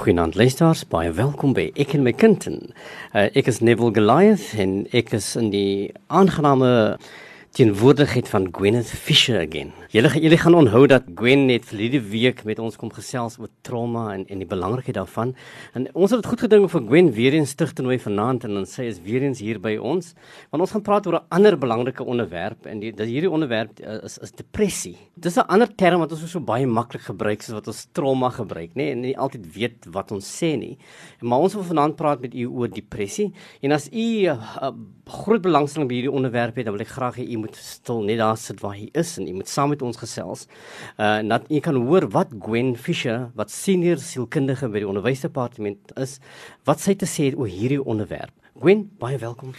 Goeienaand 0.00 0.34
luisteraars, 0.34 0.86
baie 0.88 1.10
welkom 1.12 1.50
by 1.52 1.66
Ek 1.76 1.90
en 1.92 2.06
my 2.06 2.14
kind. 2.16 2.46
Uh, 2.48 3.26
ek 3.36 3.50
is 3.50 3.58
Neville 3.60 3.92
Goliath 3.92 4.46
en 4.56 4.86
ek 4.96 5.10
is 5.18 5.26
in 5.36 5.50
die 5.52 5.90
aangename 6.08 6.70
teenwoordigheid 7.50 8.28
van 8.30 8.44
Gwyneth 8.54 8.92
Fisher 8.94 9.40
again. 9.42 9.72
Julle 9.90 10.06
julle 10.22 10.36
gaan 10.38 10.54
onthou 10.54 10.84
dat 10.86 11.08
Gwen 11.18 11.48
net 11.48 11.64
verlede 11.66 11.98
week 12.12 12.44
met 12.46 12.60
ons 12.62 12.76
kom 12.78 12.92
gesels 12.94 13.40
oor 13.42 13.48
trauma 13.66 14.04
en 14.14 14.22
en 14.30 14.38
die 14.38 14.46
belangrikheid 14.46 14.94
daarvan. 14.94 15.32
En 15.74 15.88
ons 15.98 16.14
het 16.14 16.20
dit 16.20 16.28
goed 16.30 16.44
gedink 16.46 16.70
vir 16.70 16.84
Gwen 16.86 17.10
weer 17.16 17.34
eens 17.34 17.56
terug 17.58 17.72
te 17.74 17.82
nooi 17.82 17.96
vanaand 17.98 18.46
en 18.46 18.54
dan 18.54 18.68
sê 18.70 18.86
is 18.86 19.00
weer 19.02 19.26
eens 19.26 19.42
hier 19.42 19.58
by 19.58 19.72
ons. 19.82 20.12
Want 20.52 20.62
ons 20.62 20.76
gaan 20.76 20.84
praat 20.86 21.08
oor 21.10 21.16
'n 21.18 21.26
ander 21.28 21.58
belangrike 21.58 22.04
onderwerp 22.04 22.66
en 22.66 22.78
die 22.78 22.92
dat 22.94 23.10
hierdie 23.10 23.30
onderwerp 23.30 23.80
uh, 23.80 23.98
is 24.04 24.18
is 24.18 24.30
depressie. 24.30 24.96
Dis 25.16 25.36
'n 25.36 25.50
ander 25.50 25.74
term 25.74 25.98
wat 25.98 26.12
ons 26.12 26.30
so 26.30 26.40
baie 26.40 26.66
maklik 26.66 27.02
gebruik 27.02 27.42
soos 27.42 27.58
wat 27.58 27.66
ons 27.66 27.88
trauma 27.92 28.30
gebruik, 28.30 28.70
nê? 28.74 28.74
Nee? 28.74 28.90
En 28.90 29.00
nie 29.00 29.18
altyd 29.18 29.52
weet 29.54 29.86
wat 29.90 30.12
ons 30.12 30.42
sê 30.42 30.56
nie. 30.56 30.78
Maar 31.20 31.38
ons 31.38 31.54
wil 31.54 31.64
vanaand 31.64 31.96
praat 31.96 32.20
met 32.20 32.34
u 32.34 32.46
oor 32.46 32.68
depressie. 32.68 33.32
En 33.60 33.72
as 33.72 33.88
u 33.90 34.30
uh, 34.30 34.70
groot 35.10 35.42
belangstelling 35.42 35.88
by 35.90 35.98
hierdie 35.98 36.12
onderwerp 36.20 36.58
het, 36.58 36.68
dan 36.68 36.76
wil 36.76 36.84
ek 36.84 36.92
graag 36.94 37.18
hê 37.20 37.26
u 37.34 37.40
moet 37.42 37.56
stil 37.58 38.04
net 38.06 38.20
daar 38.22 38.38
sit 38.40 38.62
waar 38.62 38.76
hy 38.78 38.88
is 38.98 39.16
en 39.18 39.26
jy 39.28 39.34
moet 39.36 39.50
saam 39.50 39.72
met 39.74 39.82
ons 39.86 39.98
gesels. 40.00 40.46
Uh 40.98 41.18
dat 41.30 41.50
jy 41.52 41.60
kan 41.64 41.78
hoor 41.78 42.08
wat 42.14 42.32
Gwen 42.46 42.76
Fisher, 42.76 43.28
wat 43.38 43.52
senior 43.54 44.00
sielkundige 44.02 44.70
by 44.70 44.82
die 44.82 44.90
onderwysdepartement 44.90 45.92
is, 46.00 46.18
wat 46.68 46.82
sy 46.82 46.96
te 46.98 47.10
sê 47.10 47.30
oor 47.34 47.50
hierdie 47.50 47.82
onderwerp. 47.82 48.34
Gwen, 48.60 48.88
baie 48.98 49.18
welkom. 49.18 49.54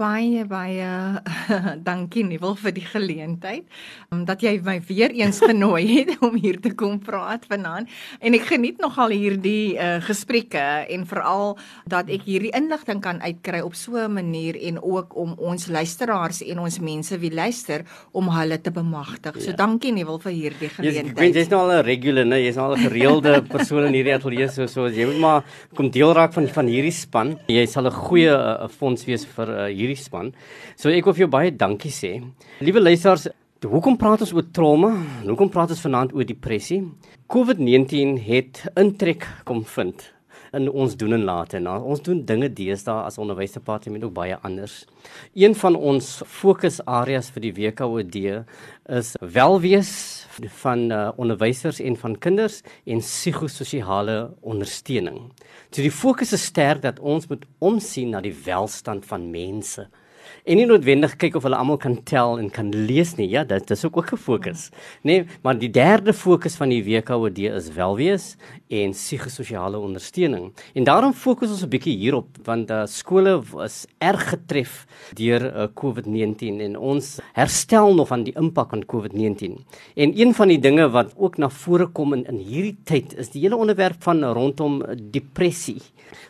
Baie 0.00 0.46
baie 0.48 1.20
dankie 1.88 2.22
Nieuwel 2.24 2.54
vir 2.56 2.72
die 2.72 2.84
geleentheid 2.88 3.66
omdat 4.08 4.40
jy 4.40 4.54
my 4.64 4.78
weer 4.88 5.12
eens 5.12 5.42
genooi 5.50 5.82
het 5.90 6.14
om 6.24 6.38
hier 6.40 6.56
te 6.62 6.72
kom 6.72 6.96
praat 7.04 7.44
vanaand 7.50 7.90
en 8.24 8.36
ek 8.38 8.46
geniet 8.48 8.80
nogal 8.80 9.12
hierdie 9.12 9.76
uh, 9.76 9.98
gesprekke 10.06 10.62
en 10.94 11.04
veral 11.10 11.52
dat 11.84 12.08
ek 12.08 12.24
hierdie 12.24 12.52
inligting 12.56 13.02
kan 13.04 13.20
uitkry 13.20 13.60
op 13.60 13.76
so 13.76 14.00
'n 14.00 14.14
manier 14.14 14.56
en 14.56 14.80
ook 14.80 15.16
om 15.20 15.34
ons 15.36 15.68
luisteraars 15.68 16.40
en 16.48 16.64
ons 16.64 16.80
mense 16.80 17.18
wie 17.20 17.32
luister 17.34 17.84
om 18.12 18.32
hulle 18.32 18.60
te 18.60 18.70
bemagtig. 18.70 19.36
So 19.36 19.50
ja. 19.50 19.56
dankie 19.56 19.92
Nieuwel 19.92 20.18
vir 20.18 20.32
hierdie 20.32 20.68
geleentheid. 20.68 21.34
Jy's 21.34 21.44
jy 21.44 21.52
nou 21.52 21.60
al 21.60 21.76
'n 21.76 21.84
regular, 21.84 22.24
nee, 22.24 22.44
jy's 22.46 22.56
nou 22.56 22.70
al 22.72 22.76
'n 22.76 22.88
gereelde 22.88 23.42
persoon 23.54 23.84
in 23.84 24.00
hierdie 24.00 24.16
ateljee 24.16 24.48
so 24.48 24.66
so 24.66 24.88
jy 24.88 25.04
moet 25.04 25.20
maar 25.20 25.44
kom 25.74 25.90
deel 25.90 26.14
raak 26.14 26.32
van 26.32 26.48
van 26.48 26.66
hierdie 26.66 26.96
span. 26.96 27.38
Jy 27.48 27.66
sal 27.66 27.84
'n 27.84 27.92
goeie 27.92 28.32
uh, 28.32 28.68
fonds 28.68 29.04
wees 29.04 29.26
vir 29.26 29.48
uh, 29.48 29.68
hierdie 29.68 29.89
hierdie 29.90 30.06
span. 30.06 30.32
So 30.76 30.90
ek 30.90 31.06
wil 31.06 31.16
vir 31.16 31.26
jou 31.26 31.32
baie 31.32 31.50
dankie 31.50 31.92
sê. 31.94 32.16
Liewe 32.62 32.82
luisters, 32.82 33.28
hoekom 33.66 33.98
praat 34.00 34.24
ons 34.24 34.32
oor 34.36 34.46
trauma? 34.54 34.94
Hoekom 35.26 35.50
praat 35.52 35.74
ons 35.74 35.84
vanaand 35.84 36.14
oor 36.16 36.26
depressie? 36.28 36.82
COVID-19 37.30 38.16
het 38.26 38.64
intrek 38.78 39.28
kom 39.44 39.64
vind 39.76 40.08
in 40.56 40.70
ons 40.70 40.96
doen 40.96 41.12
en 41.12 41.24
late. 41.24 41.60
Nou, 41.62 41.76
ons 41.92 42.02
doen 42.02 42.24
dinge 42.26 42.48
deesdae 42.52 43.04
as 43.06 43.18
onderwysdepartement 43.22 44.04
ook 44.04 44.14
baie 44.16 44.38
anders. 44.46 44.84
Een 45.38 45.54
van 45.58 45.76
ons 45.76 46.08
fokusareas 46.26 47.30
vir 47.34 47.46
die 47.46 47.54
WKOD 47.58 48.18
is 48.90 49.14
welwees 49.20 49.92
van 50.62 50.88
uh, 50.90 51.08
onderwysers 51.20 51.80
en 51.84 51.96
van 52.00 52.16
kinders 52.18 52.60
en 52.84 53.02
psigososiale 53.04 54.18
ondersteuning. 54.40 55.28
So 55.70 55.84
die 55.84 55.94
fokus 55.94 56.34
is 56.34 56.48
sterk 56.50 56.82
dat 56.82 56.98
ons 56.98 57.28
moet 57.30 57.44
omsien 57.58 58.14
na 58.14 58.22
die 58.24 58.34
welstand 58.44 59.06
van 59.06 59.30
mense 59.30 59.86
en 60.44 60.56
nie 60.56 60.66
noodwendig 60.66 61.16
kyk 61.20 61.36
of 61.36 61.44
hulle 61.46 61.58
almal 61.58 61.78
kan 61.80 61.96
tel 62.08 62.38
en 62.38 62.50
kan 62.50 62.70
lees 62.70 63.16
nie. 63.18 63.28
Ja, 63.30 63.44
dit 63.44 63.70
is 63.70 63.84
ook 63.84 64.12
'n 64.12 64.16
fokus. 64.16 64.70
Nee, 65.02 65.26
maar 65.42 65.58
die 65.58 65.70
derde 65.70 66.12
fokus 66.12 66.56
van 66.56 66.68
die 66.68 66.82
WKOD 66.84 67.38
is 67.38 67.72
welwees 67.72 68.36
en 68.68 68.90
psigososiale 68.90 69.78
ondersteuning. 69.78 70.52
En 70.74 70.84
daarom 70.84 71.12
fokus 71.12 71.50
ons 71.50 71.62
'n 71.62 71.68
bietjie 71.68 71.96
hierop 71.96 72.28
want 72.44 72.70
uh, 72.70 72.86
skole 72.86 73.42
was 73.52 73.86
erg 73.98 74.28
getref 74.28 74.86
deur 75.14 75.42
uh, 75.42 75.66
COVID-19 75.74 76.60
en 76.60 76.76
ons 76.76 77.20
herstel 77.32 77.94
nog 77.94 78.08
van 78.08 78.22
die 78.22 78.34
impak 78.34 78.70
van 78.70 78.84
COVID-19. 78.84 79.58
En 79.96 80.20
een 80.20 80.34
van 80.34 80.48
die 80.48 80.58
dinge 80.58 80.90
wat 80.90 81.12
ook 81.16 81.36
na 81.38 81.50
vore 81.50 81.86
kom 81.86 82.12
in 82.12 82.24
in 82.26 82.36
hierdie 82.36 82.76
tyd 82.84 83.14
is 83.18 83.30
die 83.30 83.42
hele 83.42 83.56
onderwerp 83.56 84.02
van 84.02 84.24
rondom 84.24 84.82
depressie. 85.10 85.80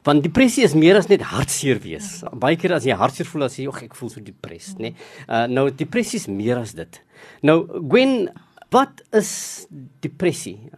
Want 0.06 0.22
depressie 0.22 0.64
is 0.64 0.74
meer 0.74 0.96
as 0.96 1.08
net 1.08 1.22
hartseer 1.22 1.80
wees. 1.82 2.22
Baie 2.32 2.56
keer 2.56 2.74
as 2.76 2.84
jy 2.84 2.96
hartseer 2.96 3.26
voel 3.26 3.44
as 3.44 3.56
jy, 3.56 3.68
"Ag, 3.68 3.82
ek 3.84 3.94
voel 3.94 4.10
so 4.10 4.20
depressed, 4.20 4.78
nê. 4.78 4.90
Nee. 4.90 4.94
Uh 5.28 5.46
nou 5.46 5.70
depressie 5.70 6.18
is 6.18 6.26
meer 6.26 6.58
as 6.58 6.72
dit. 6.72 7.00
Nou 7.42 7.66
Gwen, 7.88 8.30
wat 8.70 9.02
is 9.12 9.66
depressie? 10.00 10.70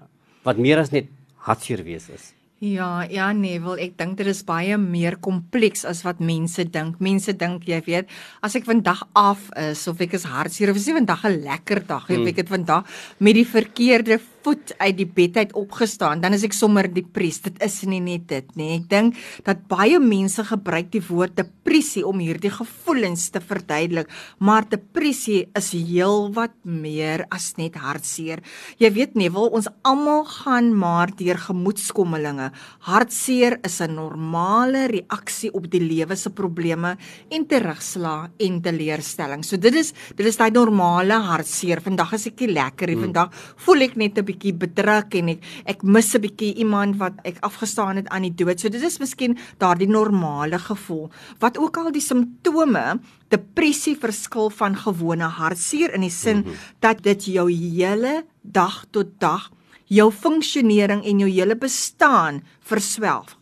Wat 0.44 0.58
meer 0.58 0.78
as 0.78 0.90
net 0.90 1.06
hartseer 1.36 1.84
wees 1.84 2.08
is? 2.08 2.32
Ja, 2.62 3.02
ja 3.10 3.32
nee, 3.34 3.58
wel 3.58 3.80
ek 3.82 3.96
dink 3.98 4.20
dit 4.20 4.28
is 4.30 4.44
baie 4.46 4.76
meer 4.78 5.16
kompleks 5.18 5.82
as 5.88 6.04
wat 6.06 6.20
mense 6.22 6.62
dink. 6.70 7.00
Mense 7.02 7.34
dink, 7.34 7.64
jy 7.66 7.80
weet, 7.88 8.12
as 8.38 8.54
ek 8.54 8.68
vandag 8.68 9.00
af 9.18 9.48
is 9.58 9.82
of 9.90 9.98
ek 10.04 10.14
is 10.14 10.28
hartseer 10.30 10.70
of 10.70 10.78
is 10.78 10.86
nie 10.86 10.94
vandag 11.00 11.24
'n 11.26 11.42
lekker 11.42 11.82
dag 11.82 12.06
nie, 12.08 12.20
hmm. 12.22 12.30
ek 12.30 12.36
het 12.36 12.52
vandag 12.54 12.86
met 13.18 13.34
die 13.34 13.46
verkeerde 13.46 14.20
voet 14.42 14.72
uit 14.78 14.96
die 14.98 15.06
bed 15.06 15.36
uit 15.36 15.54
opgestaan, 15.58 16.20
dan 16.22 16.34
is 16.36 16.44
ek 16.46 16.54
sommer 16.56 16.88
depressed. 16.90 17.50
Dit 17.52 17.62
is 17.64 17.80
nie 17.88 18.00
net 18.02 18.26
dit 18.30 18.48
nie. 18.58 18.70
Ek 18.78 18.88
dink 18.90 19.18
dat 19.46 19.64
baie 19.70 19.98
mense 20.02 20.42
gebruik 20.46 20.90
die 20.92 21.02
woord 21.06 21.36
depressie 21.38 22.04
om 22.06 22.20
hierdie 22.22 22.52
gevoelens 22.52 23.28
te 23.32 23.42
verduidelik, 23.42 24.10
maar 24.38 24.66
depressie 24.68 25.46
is 25.58 25.72
heelwat 25.74 26.54
meer 26.64 27.26
as 27.32 27.52
net 27.58 27.78
hartseer. 27.80 28.42
Jy 28.82 28.92
weet 28.94 29.16
nie, 29.18 29.30
wil 29.32 29.50
ons 29.54 29.70
almal 29.86 30.24
gaan 30.28 30.72
maar 30.76 31.12
deur 31.16 31.38
gemoedskommelinge. 31.38 32.50
Hartseer 32.88 33.58
is 33.64 33.80
'n 33.80 33.94
normale 33.94 34.86
reaksie 34.88 35.52
op 35.52 35.70
die 35.70 35.80
lewe 35.80 36.16
se 36.16 36.30
probleme 36.30 36.96
en 37.30 37.46
terugslag 37.46 38.30
en 38.38 38.60
teleurstelling. 38.60 39.44
So 39.44 39.56
dit 39.56 39.74
is 39.74 39.92
dit 40.16 40.26
is 40.26 40.36
daai 40.36 40.50
normale 40.50 41.14
hartseer. 41.14 41.80
Vandag 41.80 42.12
is 42.14 42.26
ek 42.26 42.40
nie 42.40 42.52
lekker 42.52 42.86
nie. 42.86 42.96
Hmm. 42.96 43.04
Vandag 43.04 43.32
voel 43.64 43.82
ek 43.82 43.96
net 43.96 44.18
'n 44.18 44.24
bietjie 44.32 44.54
bedruk 44.64 45.14
en 45.20 45.32
ek 45.36 45.46
ek 45.74 45.82
mis 45.82 46.14
'n 46.14 46.20
bietjie 46.20 46.54
iemand 46.64 46.98
wat 46.98 47.20
ek 47.24 47.38
afgestaan 47.40 47.96
het 47.96 48.08
aan 48.08 48.22
die 48.22 48.34
dood. 48.34 48.60
So 48.60 48.68
dit 48.68 48.82
is 48.82 48.98
miskien 48.98 49.38
daardie 49.58 49.88
normale 49.88 50.58
gevoel. 50.58 51.10
Wat 51.38 51.58
ook 51.58 51.76
al 51.76 51.92
die 51.92 52.00
simptome, 52.00 53.00
depressie 53.28 53.96
verskil 53.96 54.50
van 54.50 54.76
gewone 54.76 55.24
hartseer 55.24 55.94
in 55.94 56.00
die 56.00 56.10
sin 56.10 56.36
mm 56.36 56.44
-hmm. 56.44 56.54
dat 56.80 57.02
dit 57.02 57.24
jou 57.24 57.50
hele 57.50 58.24
dag 58.42 58.84
tot 58.90 59.20
dag 59.20 59.50
jou 59.92 60.08
funksionering 60.12 61.04
en 61.04 61.22
jou 61.22 61.30
hele 61.30 61.56
bestaan 61.56 62.42
verswelg. 62.60 63.36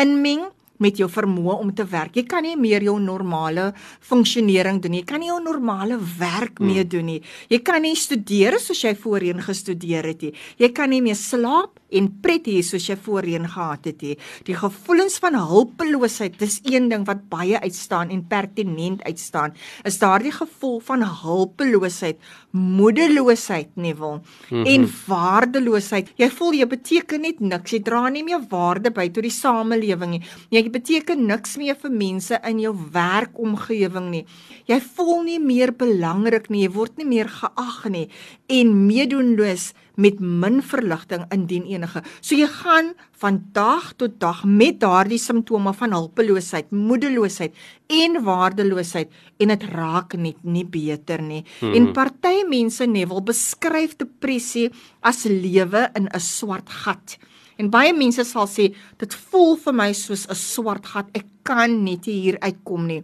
Inmeng 0.00 0.48
met 0.80 1.00
jou 1.00 1.08
vermoë 1.10 1.58
om 1.60 1.72
te 1.76 1.86
werk. 1.88 2.16
Jy 2.16 2.26
kan 2.28 2.44
nie 2.46 2.56
meer 2.58 2.84
jou 2.84 2.96
normale 3.00 3.70
funksionering 4.00 4.80
doen 4.82 4.96
nie. 4.96 5.02
Jy 5.04 5.10
kan 5.12 5.22
nie 5.22 5.30
jou 5.30 5.40
normale 5.44 5.98
werk 6.18 6.58
hmm. 6.58 6.72
meer 6.72 6.88
doen 6.88 7.08
nie. 7.14 7.20
Jy 7.52 7.60
kan 7.66 7.84
nie 7.84 7.96
studeer 7.98 8.58
soos 8.60 8.84
jy 8.84 8.94
voorheen 8.98 9.42
gestudeer 9.44 10.12
het 10.12 10.24
nie. 10.28 10.34
Jy 10.60 10.72
kan 10.76 10.92
nie 10.92 11.02
meer 11.04 11.18
slaap 11.18 11.79
en 11.90 12.08
pret 12.22 12.46
hê 12.48 12.60
soos 12.64 12.86
jy 12.88 12.96
voorheen 13.04 13.48
gehad 13.50 13.86
het 13.88 14.02
nie. 14.04 14.16
Die 14.46 14.56
gevoelens 14.56 15.18
van 15.22 15.36
hulpeloosheid, 15.38 16.38
dis 16.40 16.60
een 16.64 16.88
ding 16.92 17.06
wat 17.08 17.26
baie 17.32 17.60
uitstaan 17.60 18.12
en 18.14 18.24
pertinent 18.30 19.02
uitstaan. 19.04 19.54
Is 19.84 19.98
daardie 20.02 20.32
gevoel 20.34 20.80
van 20.86 21.04
hulpeloosheid, 21.22 22.20
moedeloosheid 22.50 23.76
nie 23.76 23.94
wil 23.94 24.20
mm 24.20 24.22
-hmm. 24.48 24.66
en 24.66 24.88
waardeloosheid. 25.06 26.12
Jy 26.16 26.30
voel 26.30 26.52
jy 26.52 26.66
beteken 26.66 27.20
net 27.20 27.40
niks. 27.40 27.70
Jy 27.70 27.82
dra 27.82 28.08
nie 28.08 28.24
meer 28.24 28.40
waarde 28.48 28.90
by 28.90 29.08
tot 29.08 29.22
die 29.22 29.30
samelewing 29.30 30.10
nie. 30.10 30.22
Jy 30.50 30.70
beteken 30.70 31.26
niks 31.26 31.56
meer 31.56 31.76
vir 31.76 31.90
mense 31.90 32.40
in 32.44 32.60
jou 32.60 32.76
werkomgewing 32.92 34.10
nie. 34.10 34.26
Jy 34.66 34.80
voel 34.80 35.22
nie 35.22 35.40
meer 35.40 35.72
belangrik 35.72 36.48
nie, 36.48 36.62
jy 36.62 36.70
word 36.70 36.96
nie 36.96 37.06
meer 37.06 37.28
geag 37.28 37.88
nie 37.88 38.08
en 38.50 38.86
meedoenloos 38.86 39.72
met 40.00 40.20
min 40.20 40.60
verligting 40.64 41.26
indien 41.34 41.66
enige. 41.68 42.02
So 42.20 42.38
jy 42.38 42.48
gaan 42.50 42.94
van 43.20 43.40
dag 43.52 43.92
tot 44.00 44.16
dag 44.22 44.42
met 44.48 44.80
daardie 44.80 45.20
simptome 45.20 45.74
van 45.76 45.92
hulpeloosheid, 45.92 46.70
moedeloosheid 46.72 47.56
en 48.00 48.20
waardeloosheid 48.24 49.12
en 49.44 49.52
dit 49.52 49.66
raak 49.74 50.16
net 50.16 50.40
nie 50.42 50.64
beter 50.64 51.22
nie. 51.22 51.42
Hmm. 51.60 51.74
En 51.76 51.92
party 51.96 52.40
mense 52.48 52.86
net 52.86 53.10
wil 53.10 53.22
beskryf 53.24 53.98
depressie 54.00 54.70
as 55.00 55.26
lewe 55.28 55.88
in 55.94 56.08
'n 56.08 56.20
swart 56.20 56.68
gat. 56.68 57.18
En 57.60 57.68
baie 57.68 57.92
mense 57.92 58.24
sal 58.24 58.48
sê 58.48 58.74
dit 58.98 59.14
voel 59.30 59.56
vir 59.56 59.74
my 59.74 59.92
soos 59.92 60.26
'n 60.26 60.34
swart 60.34 60.86
gat. 60.86 61.06
Ek 61.12 61.26
kan 61.42 61.84
net 61.84 62.04
hier 62.04 62.38
uitkom 62.40 62.86
nie. 62.86 63.02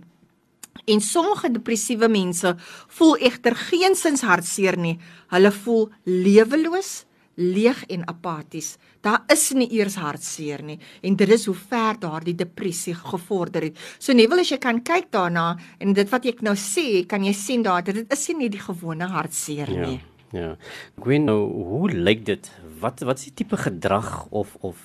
En 0.84 1.00
sommige 1.00 1.50
depressiewe 1.50 2.08
mense 2.08 2.56
voel 2.99 3.17
egter 3.17 3.56
geensins 3.56 4.23
hartseer 4.26 4.76
nie. 4.78 4.99
Hulle 5.32 5.52
voel 5.52 5.88
leweloos, 6.05 7.05
leeg 7.37 7.84
en 7.93 8.06
apaties. 8.08 8.76
Daar 9.05 9.23
is 9.32 9.50
nie 9.55 9.69
eers 9.76 9.99
hartseer 10.00 10.62
nie 10.64 10.78
en 11.02 11.17
dit 11.17 11.31
is 11.31 11.46
hoe 11.46 11.55
ver 11.55 11.99
daardie 12.00 12.34
depressie 12.34 12.94
gevorder 12.96 13.69
het. 13.69 13.78
So 13.99 14.17
Neville 14.17 14.43
as 14.43 14.50
jy 14.50 14.58
kan 14.62 14.81
kyk 14.82 15.11
daarna 15.14 15.52
en 15.78 15.94
dit 15.96 16.11
wat 16.11 16.26
ek 16.26 16.43
nou 16.46 16.56
sê, 16.58 17.05
kan 17.08 17.25
jy 17.25 17.34
sien 17.37 17.64
daar 17.67 17.84
dit 17.87 18.05
is 18.12 18.28
nie 18.34 18.50
die 18.52 18.62
gewone 18.62 19.08
hartseer 19.12 19.73
ja. 19.73 19.87
nie. 19.87 20.00
Ja. 20.34 20.56
Gwen, 20.99 21.28
nou, 21.28 21.38
hoe 21.69 21.90
lyk 21.93 22.25
dit? 22.26 22.50
Wat 22.81 23.00
wat 23.06 23.20
is 23.20 23.28
die 23.31 23.37
tipe 23.44 23.56
gedrag 23.61 24.26
of 24.31 24.56
of 24.61 24.81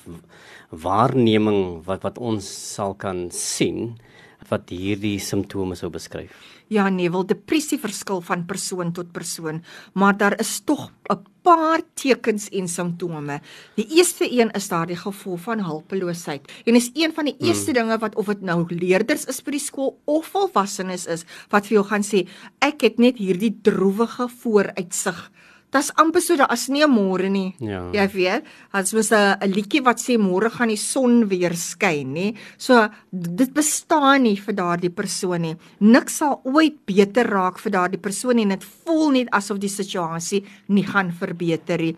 waarneming 0.69 1.81
wat 1.88 2.05
wat 2.05 2.19
ons 2.21 2.47
sal 2.75 2.93
kan 2.95 3.29
sien 3.35 3.95
wat 4.49 4.71
hierdie 4.73 5.19
simptome 5.19 5.75
sou 5.75 5.89
beskryf? 5.93 6.31
Ja, 6.71 6.88
nee, 6.89 7.11
wel 7.11 7.25
depressie 7.27 7.79
verskil 7.79 8.21
van 8.23 8.45
persoon 8.47 8.93
tot 8.95 9.11
persoon, 9.11 9.59
maar 9.93 10.17
daar 10.17 10.39
is 10.39 10.61
tog 10.65 10.91
'n 11.11 11.19
paar 11.41 11.81
tekens 11.93 12.49
en 12.49 12.67
simptome. 12.67 13.41
Die 13.75 13.88
eerste 13.97 14.25
een 14.31 14.51
is 14.51 14.67
daardie 14.67 14.95
gevoel 14.95 15.38
van 15.38 15.59
hulpeloosheid. 15.59 16.51
En 16.65 16.75
is 16.75 16.89
een 16.93 17.13
van 17.13 17.25
die 17.25 17.35
hmm. 17.38 17.47
eerste 17.47 17.71
hmm. 17.71 17.73
dinge 17.73 17.97
wat 17.97 18.15
of 18.15 18.25
dit 18.25 18.41
nou 18.41 18.65
leerders 18.69 19.25
is 19.25 19.41
by 19.41 19.51
die 19.51 19.59
skool 19.59 19.99
of 20.05 20.25
volwassenes 20.27 21.05
is 21.05 21.25
wat 21.49 21.67
vir 21.67 21.75
jou 21.75 21.85
gaan 21.85 22.03
sê, 22.03 22.27
ek 22.59 22.81
het 22.81 22.99
net 22.99 23.17
hierdie 23.17 23.59
droewige 23.61 24.29
vooruitsig 24.41 25.31
Dit's 25.71 25.88
amper 25.95 26.19
so 26.19 26.35
daar 26.35 26.51
as 26.51 26.68
nie 26.68 26.83
'n 26.83 26.91
môre 26.91 27.29
nie. 27.29 27.56
Ja. 27.59 27.88
Jy 27.94 28.07
weet, 28.13 28.44
as 28.73 28.94
mos 28.94 29.12
'n 29.12 29.38
'n 29.39 29.51
liedjie 29.51 29.81
wat 29.81 30.00
sê 30.00 30.18
môre 30.18 30.50
gaan 30.50 30.68
die 30.68 30.75
son 30.75 31.29
weer 31.29 31.56
skyn, 31.56 32.13
nê. 32.13 32.35
So 32.57 32.89
dit 33.12 33.53
bestaan 33.53 34.23
nie 34.23 34.35
vir 34.35 34.53
daardie 34.53 34.89
persoon 34.89 35.41
nie. 35.41 35.56
Niks 35.79 36.18
sal 36.18 36.41
ooit 36.44 36.85
beter 36.85 37.25
raak 37.25 37.57
vir 37.59 37.71
daardie 37.71 38.01
persoon 38.01 38.35
nie 38.35 38.44
en 38.44 38.50
dit 38.59 38.63
voel 38.63 39.12
net 39.12 39.29
asof 39.31 39.59
die 39.59 39.69
situasie 39.69 40.44
nie 40.68 40.83
gaan 40.83 41.12
verbeter 41.12 41.77
nie. 41.77 41.95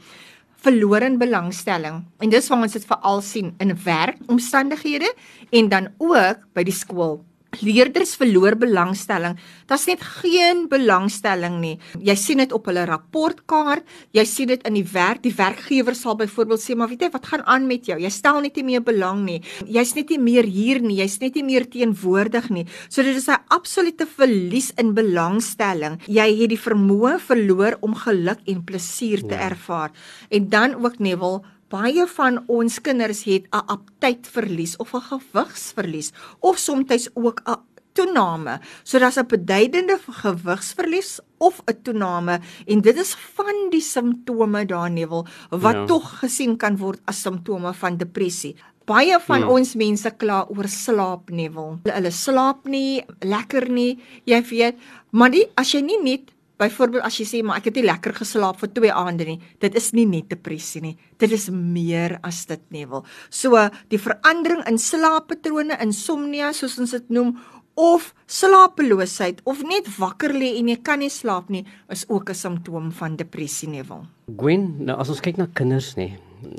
Verloor 0.62 1.02
in 1.02 1.18
belangstelling. 1.18 2.06
En 2.22 2.30
dis 2.30 2.50
waar 2.50 2.62
ons 2.62 2.74
dit 2.74 2.86
veral 2.86 3.22
sien 3.22 3.56
in 3.60 3.76
werkomstandighede 3.76 5.12
en 5.52 5.70
dan 5.70 5.88
ook 5.98 6.38
by 6.54 6.64
die 6.64 6.72
skool 6.72 7.26
leerders 7.62 8.16
verloor 8.16 8.56
belangstelling. 8.58 9.38
Daar's 9.70 9.86
net 9.88 10.02
geen 10.02 10.68
belangstelling 10.72 11.60
nie. 11.62 11.76
Jy 12.00 12.16
sien 12.16 12.42
dit 12.42 12.54
op 12.56 12.66
hulle 12.70 12.86
rapportkaart, 12.90 13.86
jy 14.16 14.26
sien 14.26 14.48
dit 14.48 14.64
in 14.68 14.74
die 14.80 14.86
werk. 14.94 15.22
Die 15.24 15.34
werkgewer 15.36 15.96
sal 15.96 16.16
byvoorbeeld 16.16 16.62
sê, 16.62 16.76
"Maar 16.76 16.90
weet 16.90 17.02
jy 17.02 17.10
wat 17.12 17.26
gaan 17.26 17.44
aan 17.46 17.68
met 17.68 17.86
jou? 17.86 18.00
Jy 18.00 18.10
stel 18.10 18.42
net 18.42 18.56
nie 18.56 18.64
meer 18.64 18.82
belang 18.82 19.26
nie. 19.26 19.42
Jy's 19.66 19.96
net 19.96 20.10
nie 20.10 20.20
meer 20.20 20.44
hier 20.44 20.82
nie. 20.82 20.98
Jy's 20.98 21.20
net 21.20 21.36
nie 21.36 21.44
meer 21.44 21.66
teenwoordig 21.70 22.50
nie." 22.50 22.66
So 22.90 23.04
dit 23.04 23.16
is 23.16 23.28
'n 23.28 23.38
absolute 23.50 24.06
verlies 24.06 24.72
in 24.78 24.94
belangstelling. 24.94 26.00
Jy 26.08 26.42
het 26.42 26.50
die 26.50 26.58
vermoë 26.58 27.20
verloor 27.20 27.78
om 27.82 27.94
geluk 27.96 28.40
en 28.46 28.64
plesier 28.64 29.22
te 29.22 29.36
ja. 29.36 29.50
ervaar. 29.50 29.92
En 30.30 30.50
dan 30.50 30.76
ook 30.76 31.00
Neville 31.00 31.42
baie 31.74 32.06
van 32.16 32.44
ons 32.48 32.80
kinders 32.86 33.24
het 33.26 33.50
'n 33.50 33.66
aptydverlies 33.76 34.78
of 34.78 34.94
'n 34.94 35.02
gewigsverlies 35.10 36.12
of 36.40 36.58
soms 36.58 37.10
ook 37.16 37.42
'n 37.46 37.62
toename. 37.94 38.60
So 38.84 39.00
daar's 39.00 39.18
'n 39.18 39.28
beduidende 39.28 39.98
gewigsverlies 39.98 41.20
of 41.38 41.62
'n 41.66 41.82
toename 41.84 42.40
en 42.66 42.82
dit 42.82 42.98
is 42.98 43.16
van 43.36 43.70
die 43.70 43.82
simptome 43.82 44.66
daarnevel 44.66 45.28
wat 45.50 45.76
ja. 45.76 45.86
tog 45.86 46.20
gesien 46.20 46.58
kan 46.58 46.78
word 46.78 47.02
as 47.06 47.22
simptome 47.22 47.74
van 47.74 47.98
depressie. 47.98 48.56
Baie 48.86 49.20
van 49.20 49.42
hmm. 49.42 49.50
ons 49.50 49.76
mense 49.76 50.12
kla 50.18 50.46
oor 50.50 50.68
slaap 50.68 51.30
nevel. 51.30 51.80
Hulle, 51.84 51.96
hulle 51.96 52.12
slaap 52.12 52.68
nie 52.68 53.04
lekker 53.20 53.70
nie, 53.70 54.00
jy 54.26 54.42
weet, 54.44 54.76
maar 55.10 55.32
die, 55.32 55.48
as 55.56 55.72
jy 55.72 55.82
nie 55.82 56.02
net 56.04 56.33
Byvoorbeeld 56.62 57.04
as 57.04 57.18
jy 57.18 57.26
sê 57.26 57.42
maar 57.44 57.58
ek 57.58 57.72
het 57.72 57.80
nie 57.80 57.88
lekker 57.88 58.14
geslaap 58.14 58.60
vir 58.62 58.70
2 58.78 58.92
aande 58.94 59.26
nie, 59.26 59.40
dit 59.60 59.76
is 59.76 59.92
nie 59.98 60.06
net 60.06 60.30
depressie 60.30 60.82
nie. 60.82 60.98
Dit 61.18 61.34
is 61.34 61.50
meer 61.50 62.20
as 62.24 62.46
dit 62.46 62.62
nie 62.76 62.86
wil. 62.86 63.06
So 63.30 63.58
die 63.90 64.02
verandering 64.02 64.62
in 64.70 64.78
slaappatrone, 64.78 65.80
insomnia 65.82 66.54
soos 66.54 66.78
ons 66.80 66.94
dit 66.94 67.10
noem 67.10 67.34
of 67.74 68.12
slapeloosheid 68.30 69.42
of 69.50 69.64
net 69.66 69.88
wakker 69.98 70.34
lê 70.34 70.52
en 70.60 70.70
jy 70.70 70.78
kan 70.86 71.02
nie 71.02 71.10
slaap 71.10 71.50
nie, 71.50 71.66
is 71.90 72.06
ook 72.10 72.30
'n 72.30 72.36
simptoom 72.36 72.92
van 72.92 73.16
depressie 73.16 73.70
nie 73.70 73.84
wil. 73.84 74.06
Gwen, 74.38 74.86
nou 74.86 74.98
as 75.00 75.10
ons 75.10 75.22
kyk 75.22 75.38
na 75.38 75.48
kinders 75.48 75.96
nê, 75.96 76.18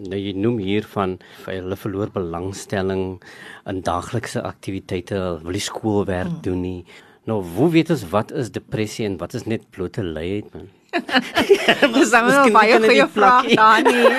nou 0.08 0.18
jy 0.18 0.32
noem 0.32 0.58
hier 0.58 0.82
van 0.82 1.18
hulle 1.46 1.76
verloor 1.76 2.10
belangstelling 2.10 3.22
in 3.66 3.82
daaglikse 3.82 4.42
aktiwiteite, 4.42 5.40
wil 5.42 5.52
nie 5.52 5.60
skoolwerk 5.60 6.26
hmm. 6.26 6.42
doen 6.42 6.60
nie. 6.60 6.84
Nou, 7.24 7.40
hoe 7.56 7.70
weet 7.72 7.90
ons 7.94 8.02
wat 8.12 8.32
is 8.36 8.50
depressie 8.52 9.06
en 9.08 9.14
wat 9.20 9.32
is 9.36 9.46
net 9.48 9.62
blote 9.72 10.02
luiheid 10.04 10.50
man? 10.52 10.66
Dis 11.94 12.12
dan 12.12 12.28
nou 12.28 12.50
baie 12.54 12.76
goeie 12.82 13.06
vraag 13.10 13.48
daar 13.56 13.80
nie. 13.82 14.10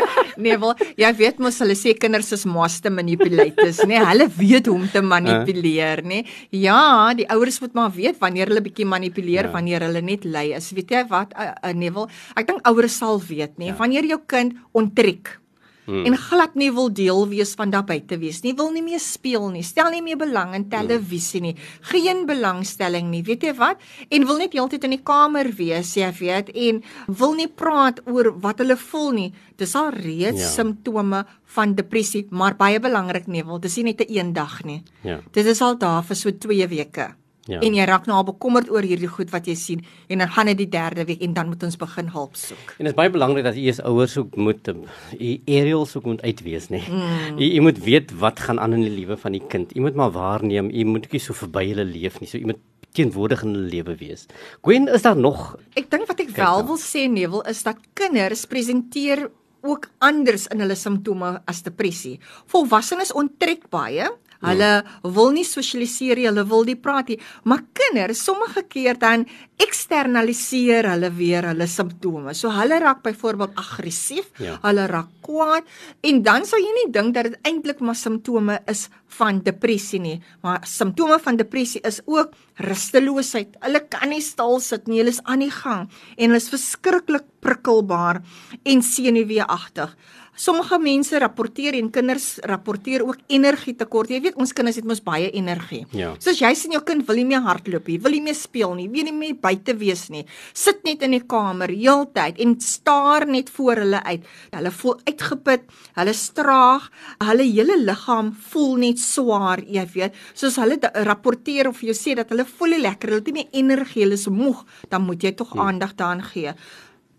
Nee, 0.41 0.57
wel, 0.59 0.73
jy 0.99 1.11
weet 1.21 1.37
mos 1.43 1.61
hulle 1.63 1.77
sê 1.79 1.93
kinders 1.95 2.33
is 2.35 2.43
master 2.49 2.91
manipulators, 2.91 3.83
nê? 3.85 3.93
Nee, 3.93 4.01
hulle 4.09 4.27
weet 4.35 4.67
hoe 4.67 4.75
om 4.81 4.89
te 4.91 5.03
manipuleer, 5.05 6.01
nê? 6.03 6.23
Nee. 6.25 6.65
Ja, 6.65 7.13
die 7.15 7.29
ouers 7.31 7.61
moet 7.63 7.77
maar 7.77 7.93
weet 7.95 8.19
wanneer 8.19 8.51
hulle 8.51 8.65
bietjie 8.65 8.89
manipuleer, 8.89 9.47
ja. 9.47 9.53
wanneer 9.53 9.85
hulle 9.87 10.01
net 10.03 10.25
lui 10.25 10.49
is. 10.57 10.73
Weet 10.75 10.97
jy 10.97 11.05
wat? 11.13 11.37
Uh, 11.37 11.53
uh, 11.53 11.77
nee, 11.77 11.93
wel, 11.93 12.09
ek 12.35 12.49
dink 12.49 12.67
ouers 12.73 12.99
sal 12.99 13.21
weet, 13.21 13.55
nê? 13.55 13.67
Nee, 13.67 13.71
ja. 13.71 13.79
Wanneer 13.79 14.09
jou 14.15 14.21
kind 14.35 14.57
onttrek 14.75 15.37
Hmm. 15.85 16.05
En 16.05 16.17
glad 16.17 16.55
nie 16.57 16.71
wil 16.73 16.89
deel 16.93 17.27
wees 17.29 17.53
van 17.57 17.69
daar 17.69 17.85
buite 17.85 18.17
wees 18.17 18.41
nie. 18.43 18.53
Wil 18.57 18.71
nie 18.73 18.83
meer 18.85 18.99
speel 18.99 19.49
nie. 19.53 19.63
Stel 19.63 19.91
nie 19.93 20.01
meer 20.01 20.17
belang 20.17 20.55
in 20.57 20.67
televisie 20.69 21.41
nie. 21.41 21.55
Geen 21.91 22.25
belangstelling 22.29 23.09
nie. 23.11 23.21
Weet 23.25 23.45
jy 23.45 23.53
wat? 23.59 23.81
En 24.09 24.25
wil 24.25 24.41
net 24.41 24.53
heeltyd 24.57 24.87
in 24.87 24.95
die 24.97 25.03
kamer 25.05 25.51
wees, 25.57 25.95
jy 25.97 26.09
weet, 26.19 26.49
en 26.49 26.81
wil 27.07 27.35
nie 27.37 27.47
praat 27.47 28.01
oor 28.09 28.31
wat 28.41 28.63
hulle 28.63 28.77
voel 28.77 29.11
nie. 29.15 29.27
Dis 29.59 29.75
al 29.77 29.91
reeds 29.95 30.41
ja. 30.41 30.53
simptome 30.57 31.25
van 31.55 31.75
depressie, 31.77 32.25
maar 32.31 32.57
baie 32.59 32.79
belangrik 32.81 33.29
nie, 33.31 33.45
wil 33.45 33.61
dis 33.61 33.77
nie 33.77 33.91
net 33.91 34.01
'n 34.01 34.17
een 34.17 34.33
dag 34.33 34.63
nie. 34.63 34.83
Ja. 35.03 35.21
Dit 35.31 35.45
is 35.45 35.61
al 35.61 35.77
daar 35.77 36.03
vir 36.03 36.15
so 36.15 36.31
2 36.31 36.67
weke. 36.67 37.15
Ja. 37.45 37.59
En 37.61 37.75
jy 37.77 37.85
raak 37.85 38.07
nou 38.09 38.17
al 38.17 38.25
bekommerd 38.25 38.71
oor 38.73 38.85
hierdie 38.85 39.09
goed 39.11 39.29
wat 39.33 39.45
jy 39.45 39.53
sien 39.59 39.83
en 40.09 40.23
dan 40.23 40.31
gaan 40.33 40.49
dit 40.49 40.63
die 40.63 40.69
derde 40.73 41.05
week 41.05 41.21
en 41.21 41.35
dan 41.37 41.51
moet 41.51 41.63
ons 41.67 41.77
begin 41.77 42.07
hulp 42.15 42.39
soek. 42.39 42.73
En 42.79 42.87
dit 42.87 42.93
is 42.93 42.97
baie 42.97 43.11
belangrik 43.13 43.45
dat 43.45 43.59
jy 43.59 43.69
as 43.69 43.81
ouers 43.85 44.17
ook 44.17 44.33
moet 44.41 44.71
um, 44.73 44.85
jy 45.13 45.35
aerials 45.45 45.93
ook 45.95 46.09
moet 46.09 46.23
uitwees 46.25 46.71
nê. 46.73 46.81
Mm. 46.89 47.37
Jy, 47.37 47.51
jy 47.57 47.61
moet 47.67 47.83
weet 47.85 48.15
wat 48.23 48.41
gaan 48.47 48.61
aan 48.63 48.73
in 48.79 48.87
die 48.87 48.95
lewe 48.95 49.17
van 49.21 49.37
die 49.37 49.43
kind. 49.51 49.75
Jy 49.77 49.85
moet 49.85 49.99
maar 49.99 50.15
waarneem, 50.15 50.71
jy 50.73 50.87
moet 50.89 51.05
nie 51.13 51.21
so 51.21 51.37
verby 51.37 51.67
hulle 51.69 51.85
leef 51.85 52.17
nie. 52.21 52.31
So 52.31 52.41
jy 52.41 52.49
moet 52.49 52.63
teenwoordig 52.95 53.43
in 53.45 53.53
hulle 53.53 53.69
lewe 53.69 53.95
wees. 53.99 54.25
Gwen, 54.65 54.89
is 54.89 55.05
daar 55.05 55.17
nog 55.19 55.55
Ek 55.77 55.89
dink 55.91 56.09
wat 56.09 56.21
ek 56.23 56.33
wel 56.33 56.61
nou. 56.63 56.67
wil 56.73 56.81
sê 56.81 57.05
Neville 57.11 57.45
is 57.51 57.61
dat 57.67 57.81
kinders 57.93 58.45
presenteer 58.49 59.27
ook 59.65 59.89
anders 60.05 60.45
in 60.53 60.61
hulle 60.61 60.77
simptome 60.77 61.35
as 61.49 61.63
depressie. 61.65 62.19
Volwassenes 62.51 63.13
onttrek 63.13 63.69
baie 63.73 64.09
Hulle 64.45 64.71
wil 65.15 65.33
nie 65.35 65.45
sosialiseer 65.47 66.19
nie, 66.19 66.27
hulle 66.29 66.45
wil 66.49 66.65
nie 66.67 66.77
praat 66.79 67.11
nie. 67.11 67.19
Maar 67.43 67.63
kinders, 67.77 68.23
sommige 68.25 68.65
keer 68.69 68.99
dan 69.01 69.25
eksternaliseer 69.61 70.89
hulle 70.91 71.09
weer 71.15 71.47
hulle 71.51 71.67
simptome. 71.71 72.33
So 72.35 72.51
hulle 72.51 72.79
raak 72.83 73.03
byvoorbeeld 73.05 73.55
aggressief, 73.59 74.27
ja. 74.43 74.57
hulle 74.65 74.87
raak 74.91 75.11
kwaad 75.25 75.67
en 76.05 76.21
dan 76.25 76.45
sal 76.45 76.61
jy 76.61 76.73
nie 76.75 76.89
dink 76.93 77.15
dat 77.15 77.29
dit 77.29 77.37
eintlik 77.47 77.79
maar 77.81 77.97
simptome 77.97 78.59
is 78.71 78.87
van 79.15 79.39
depressie 79.45 80.01
nie, 80.03 80.17
maar 80.43 80.65
simptome 80.67 81.17
van 81.23 81.39
depressie 81.39 81.81
is 81.87 82.01
ook 82.05 82.35
rusteloosheid. 82.65 83.55
Hulle 83.63 83.81
kan 83.89 84.11
nie 84.11 84.23
stil 84.23 84.59
sit 84.63 84.89
nie, 84.91 84.99
hulle 85.01 85.13
is 85.15 85.23
aan 85.23 85.45
die 85.45 85.53
gang 85.53 85.87
en 85.87 86.27
hulle 86.27 86.41
is 86.41 86.51
verskriklik 86.51 87.27
prikkelbaar 87.45 88.21
en 88.65 88.83
senuweeagtig. 88.83 89.95
Sommige 90.35 90.77
mense 90.83 91.19
rapporteer 91.19 91.77
en 91.79 91.87
kinders 91.95 92.25
rapporteer 92.43 93.05
ook 93.07 93.21
energietekort. 93.31 94.09
Jy 94.11 94.19
weet 94.25 94.39
ons 94.41 94.51
kinders 94.55 94.75
het 94.75 94.87
mos 94.87 94.99
baie 95.03 95.29
energie. 95.31 95.85
Ja. 95.95 96.11
So 96.19 96.33
as 96.33 96.41
jy 96.41 96.51
sien 96.59 96.75
jou 96.75 96.81
kind 96.83 97.05
wil 97.07 97.21
nie 97.21 97.27
meer 97.29 97.43
hardloop 97.45 97.87
nie, 97.87 97.95
wil 98.03 98.11
nie 98.17 98.23
meer 98.25 98.35
speel 98.35 98.75
nie, 98.75 98.89
wil 98.91 99.07
nie 99.07 99.15
meer 99.15 99.37
buite 99.39 99.77
wees 99.79 100.09
nie. 100.11 100.25
Sit 100.51 100.83
net 100.83 101.05
in 101.07 101.15
die 101.15 101.21
kamer 101.23 101.71
heeltyd 101.71 102.41
en 102.43 102.57
staar 102.59 103.23
net 103.29 103.51
voor 103.55 103.79
hulle 103.85 104.01
uit. 104.03 104.25
Hulle 104.51 104.73
voel 104.75 104.97
uitgeput, 105.07 105.69
hulle 106.01 106.15
straag, 106.19 106.89
hulle 107.23 107.47
hele 107.47 107.79
liggaam 107.85 108.33
voel 108.51 108.75
net 108.83 108.99
swaar, 108.99 109.63
jy 109.63 109.87
weet. 109.95 110.19
Soos 110.35 110.59
hulle 110.59 110.79
rapporteer 111.07 111.71
of 111.71 111.79
jy 111.79 111.95
sê 111.95 112.17
dat 112.19 112.33
hulle 112.35 112.43
voel 112.57 112.75
nie 112.75 112.83
lekker, 112.83 113.13
hulle 113.13 113.23
het 113.23 113.31
nie 113.31 113.39
meer 113.39 113.61
energie, 113.63 114.03
hulle 114.03 114.19
is 114.19 114.27
moeg, 114.27 114.65
dan 114.91 115.07
moet 115.07 115.23
jy 115.23 115.31
tog 115.39 115.55
hm. 115.55 115.63
aandag 115.69 115.95
daaraan 115.95 116.25
gee. 116.33 116.51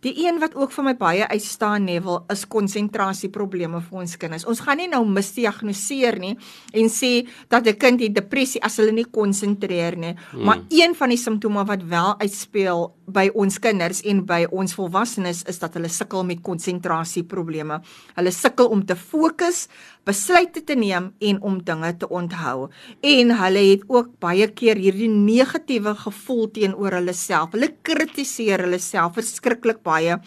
Die 0.07 0.15
een 0.23 0.39
wat 0.39 0.55
ook 0.55 0.71
vir 0.71 0.85
my 0.87 0.93
baie 0.95 1.27
uitstaan 1.27 1.87
Neville 1.89 2.21
is 2.31 2.45
konsentrasieprobleme 2.47 3.81
vir 3.89 4.03
ons 4.05 4.15
kinders. 4.21 4.45
Ons 4.47 4.63
gaan 4.63 4.79
nie 4.79 4.87
nou 4.93 5.03
misdiagnoseer 5.09 6.21
nie 6.23 6.37
en 6.73 6.91
sê 6.93 7.27
dat 7.51 7.67
'n 7.67 7.75
kind 7.75 8.01
het 8.01 8.15
depressie 8.15 8.63
as 8.63 8.77
hulle 8.77 8.93
nie 8.93 9.11
konsentreer 9.11 9.97
nie, 9.97 10.15
hmm. 10.15 10.45
maar 10.45 10.63
een 10.71 10.95
van 10.95 11.09
die 11.09 11.19
simptome 11.19 11.65
wat 11.65 11.83
wel 11.83 12.15
uitspeel 12.21 12.96
by 13.07 13.29
ons 13.35 13.59
kinders 13.63 14.03
en 14.07 14.23
by 14.27 14.45
ons 14.51 14.75
volwassenes 14.77 15.45
is 15.51 15.61
dat 15.63 15.77
hulle 15.79 15.91
sukkel 15.93 16.25
met 16.27 16.43
konsentrasieprobleme. 16.47 17.81
Hulle 18.17 18.33
sukkel 18.35 18.71
om 18.73 18.83
te 18.87 18.97
fokus, 18.99 19.67
besluite 20.07 20.63
te 20.67 20.77
neem 20.79 21.09
en 21.29 21.41
om 21.43 21.59
dinge 21.67 21.93
te 22.01 22.09
onthou. 22.09 22.69
En 23.03 23.33
hulle 23.41 23.63
het 23.71 23.87
ook 23.91 24.13
baie 24.23 24.47
keer 24.59 24.79
hierdie 24.79 25.11
negatiewe 25.11 25.95
gevoel 25.99 26.51
teenoor 26.55 26.99
hulle 26.99 27.15
self. 27.17 27.55
Hulle 27.55 27.73
kritiseer 27.87 28.67
hulle 28.67 28.79
self 28.83 29.17
verskriklik 29.19 29.83
baie 29.87 30.19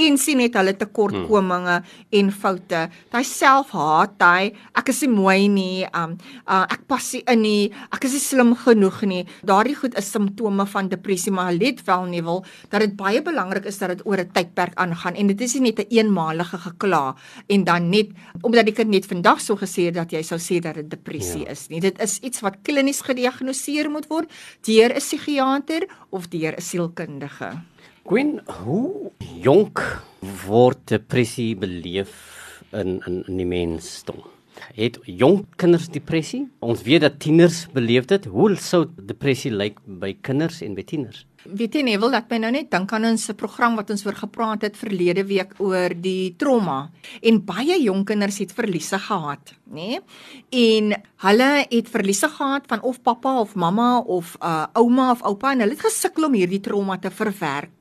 en 0.00 0.18
sien 0.18 0.38
net 0.42 0.56
hulle 0.58 0.74
tekortkominge 0.78 1.78
hmm. 1.80 2.08
en 2.18 2.32
foute. 2.34 2.82
Daai 3.14 3.24
selfhaat, 3.26 4.18
hy, 4.24 4.50
ek 4.74 4.90
is 4.92 5.02
nie 5.04 5.12
mooi 5.12 5.40
nie, 5.50 5.84
um, 5.94 6.16
uh, 6.46 6.64
ek 6.64 6.86
pas 6.90 7.10
nie 7.14 7.22
in 7.30 7.44
nie, 7.44 7.72
ek 7.94 8.06
is 8.08 8.16
nie 8.16 8.22
slim 8.22 8.54
genoeg 8.64 9.02
nie. 9.08 9.22
Daardie 9.46 9.76
goed 9.78 9.98
is 10.00 10.10
simptome 10.10 10.66
van 10.70 10.90
depressie, 10.90 11.32
maar 11.34 11.52
let 11.54 11.82
wel 11.86 12.08
nie 12.12 12.23
Neville 12.24 12.44
dat 12.72 12.80
dit 12.80 12.96
baie 12.96 13.22
belangrik 13.22 13.66
is 13.68 13.78
dat 13.78 13.92
dit 13.92 14.06
oor 14.06 14.18
'n 14.18 14.32
tydperk 14.32 14.74
aangaan 14.74 15.14
en 15.14 15.26
dit 15.26 15.40
is 15.40 15.54
nie 15.54 15.72
net 15.72 15.78
'n 15.78 15.90
eenmalige 15.90 16.58
gekla 16.58 17.14
en 17.46 17.64
dan 17.64 17.90
net 17.90 18.08
omdat 18.42 18.64
die 18.64 18.74
kind 18.74 18.90
net 18.90 19.06
vandag 19.06 19.40
so 19.40 19.56
gesê 19.56 19.86
het 19.86 19.94
dat 19.94 20.10
jy 20.10 20.22
sou 20.22 20.38
sê 20.38 20.60
dat 20.60 20.74
dit 20.74 20.90
depressie 20.90 21.44
ja. 21.44 21.50
is 21.50 21.68
nie. 21.68 21.80
Dit 21.80 22.00
is 22.00 22.18
iets 22.20 22.40
wat 22.40 22.56
klinies 22.62 23.00
gediagnoseer 23.00 23.90
moet 23.90 24.06
word 24.08 24.30
deur 24.62 24.90
'n 24.94 24.98
psigiater 24.98 25.86
of 26.10 26.28
deur 26.28 26.54
'n 26.56 26.60
sielkundige. 26.60 27.62
Queen, 28.04 28.40
hoe 28.64 29.10
jonk 29.40 30.02
word 30.46 30.78
depressie 30.86 31.56
beleef 31.56 32.62
in 32.72 33.02
in 33.06 33.24
in 33.26 33.36
die 33.36 33.46
mensdom? 33.46 34.22
Het 34.74 34.98
jong 35.02 35.46
kinders 35.56 35.88
depressie? 35.88 36.48
Ons 36.60 36.82
weet 36.82 37.00
dat 37.00 37.18
tieners 37.18 37.66
beleef 37.72 38.04
dit. 38.04 38.24
Hoe 38.24 38.54
sou 38.56 38.86
depressie 38.96 39.50
lyk 39.50 39.78
by 39.84 40.16
kinders 40.20 40.60
en 40.62 40.74
by 40.74 40.84
tieners? 40.86 41.26
Weet 41.44 41.74
jy 41.76 41.82
nie 41.84 41.98
wil 42.00 42.14
dat 42.14 42.30
my 42.32 42.38
nou 42.40 42.50
net 42.54 42.70
dink 42.72 42.92
aan 42.96 43.04
ons 43.10 43.26
program 43.36 43.74
wat 43.76 43.90
ons 43.92 44.04
oor 44.06 44.16
gepraat 44.16 44.62
het 44.64 44.78
verlede 44.80 45.26
week 45.28 45.52
oor 45.60 45.92
die 45.92 46.32
trauma 46.40 46.88
en 47.20 47.40
baie 47.44 47.76
jong 47.82 48.04
kinders 48.08 48.40
het 48.40 48.54
verliese 48.56 48.96
gehad, 48.96 49.52
nê? 49.68 50.00
En 50.48 50.94
hulle 51.26 51.50
het 51.68 51.90
verliese 51.92 52.30
gehad 52.32 52.64
van 52.72 52.80
of 52.80 53.02
pappa 53.04 53.36
of 53.42 53.54
mamma 53.60 53.98
of 54.00 54.38
uh, 54.40 54.64
ouma 54.80 55.10
of 55.12 55.24
oupa 55.28 55.52
en 55.52 55.66
hulle 55.66 55.76
het 55.76 55.84
gesukkel 55.84 56.30
om 56.30 56.38
hierdie 56.38 56.62
trauma 56.64 56.96
te 56.96 57.12
verwerk. 57.12 57.72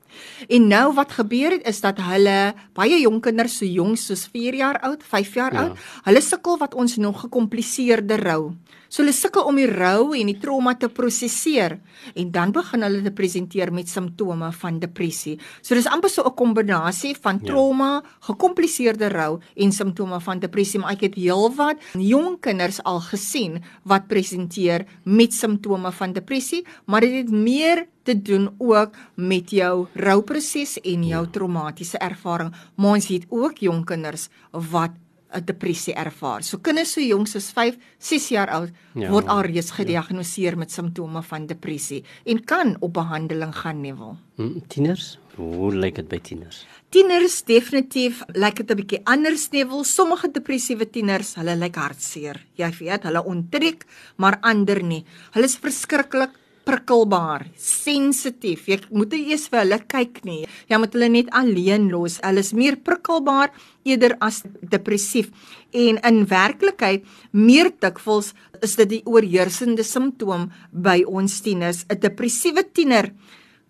En 0.48 0.68
nou 0.68 0.94
wat 0.94 1.16
gebeur 1.16 1.56
het 1.56 1.68
is 1.68 1.80
dat 1.82 1.98
hulle 2.04 2.54
baie 2.78 3.00
jong 3.02 3.22
kinders 3.24 3.58
so 3.62 3.66
jonk 3.66 3.98
soos 3.98 4.28
4 4.34 4.60
jaar 4.60 4.80
oud, 4.86 5.04
5 5.08 5.34
jaar 5.40 5.56
ja. 5.56 5.64
oud, 5.64 5.88
hulle 6.06 6.22
sukkel 6.22 6.60
wat 6.62 6.76
ons 6.76 7.00
nog 7.02 7.24
gekompliseerde 7.26 8.20
rou. 8.22 8.54
So 8.94 9.02
hulle 9.02 9.14
sukkel 9.18 9.48
om 9.50 9.58
die 9.58 9.66
rou 9.66 10.12
en 10.14 10.28
die 10.30 10.38
trauma 10.38 10.76
te 10.78 10.86
prosesseer 10.94 11.80
en 12.14 12.28
dan 12.36 12.52
begin 12.54 12.86
hulle 12.86 13.00
te 13.02 13.14
presenteer 13.18 13.72
met 13.74 13.90
simptome 13.90 14.52
van 14.54 14.78
depressie. 14.84 15.40
So 15.66 15.74
dis 15.74 15.90
amper 15.90 16.12
so 16.14 16.22
'n 16.22 16.36
kombinasie 16.38 17.16
van 17.18 17.40
ja. 17.42 17.48
trauma, 17.48 17.90
ja. 18.04 18.10
gekompliseerde 18.30 19.10
rou 19.10 19.40
en 19.58 19.72
simptome 19.72 20.20
van 20.20 20.40
depressie, 20.40 20.80
maar 20.80 20.94
ek 20.94 21.02
het 21.02 21.16
heelwat 21.16 21.82
jong 21.98 22.40
kinders 22.40 22.84
al 22.84 23.00
gesien 23.00 23.64
wat 23.84 24.08
presenteer 24.08 24.86
met 25.04 25.34
simptome 25.34 25.92
van 25.92 26.14
depressie, 26.14 26.64
maar 26.86 27.02
dit 27.02 27.14
het 27.14 27.32
meer 27.32 27.88
te 28.04 28.22
doen 28.22 28.50
ook 28.60 28.96
met 29.16 29.50
jou 29.50 29.88
rouproses 29.94 30.78
en 30.82 31.04
jou 31.04 31.24
ja. 31.24 31.32
traumatiese 31.32 31.98
ervaring. 31.98 32.54
Maar 32.76 32.94
ons 32.94 33.08
het 33.08 33.26
ook 33.30 33.58
jong 33.58 33.86
kinders 33.86 34.30
wat 34.52 34.92
'n 35.34 35.46
depressie 35.46 35.94
ervaar. 35.94 36.44
So 36.44 36.58
kinders 36.58 36.94
so 36.94 37.02
jonk 37.02 37.28
soos 37.28 37.52
5, 37.52 37.78
6 38.00 38.30
jaar 38.30 38.50
oud 38.50 38.72
ja, 38.94 39.10
word 39.10 39.28
alreeds 39.28 39.70
ja. 39.70 39.76
gediagnoseer 39.82 40.54
ja. 40.54 40.58
met 40.58 40.72
simptome 40.72 41.24
van 41.24 41.48
depressie 41.48 42.04
en 42.26 42.44
kan 42.44 42.76
op 42.80 42.94
behandeling 42.94 43.56
gaan 43.56 43.82
nevel. 43.82 44.18
Hmm, 44.36 44.62
tieners, 44.68 45.18
hoe 45.36 45.74
lyk 45.76 45.96
dit 45.96 46.08
by 46.08 46.20
tieners? 46.20 46.66
Tieners 46.94 47.44
definitief 47.44 48.22
lyk 48.38 48.62
dit 48.62 48.72
'n 48.72 48.76
bietjie 48.76 49.02
anders 49.06 49.50
nevel. 49.50 49.84
Sommige 49.84 50.32
depressiewe 50.32 50.90
tieners, 50.90 51.36
hulle 51.36 51.56
lyk 51.56 51.76
hartseer. 51.76 52.46
Jy 52.56 52.72
weet, 52.80 53.04
hulle 53.04 53.24
onttrek, 53.24 53.86
maar 54.18 54.38
ander 54.42 54.84
nie. 54.84 55.06
Hulle 55.34 55.46
is 55.46 55.58
verskriklik 55.58 56.30
prikkelbaar, 56.68 57.48
sensitief. 57.60 58.68
Jy 58.68 58.80
moet 58.96 59.14
eers 59.18 59.48
vir 59.52 59.62
hulle 59.64 59.80
kyk 59.92 60.22
nie. 60.28 60.44
Jy 60.72 60.80
moet 60.82 60.96
hulle 60.96 61.10
net 61.12 61.32
alleen 61.36 61.90
los. 61.92 62.20
Hulle 62.24 62.44
is 62.44 62.54
meer 62.58 62.80
prikkelbaar 62.80 63.54
eerder 63.88 64.16
as 64.24 64.42
depressief. 64.72 65.30
En 65.74 66.00
in 66.08 66.24
werklikheid 66.30 67.06
meer 67.32 67.72
dikwels 67.84 68.34
is 68.64 68.78
dit 68.80 68.90
die 68.98 69.04
oorheersende 69.10 69.84
simptoom 69.84 70.50
by 70.72 71.04
ons 71.04 71.42
tieners. 71.44 71.86
'n 71.90 72.00
Depressiewe 72.00 72.64
tiener 72.64 73.12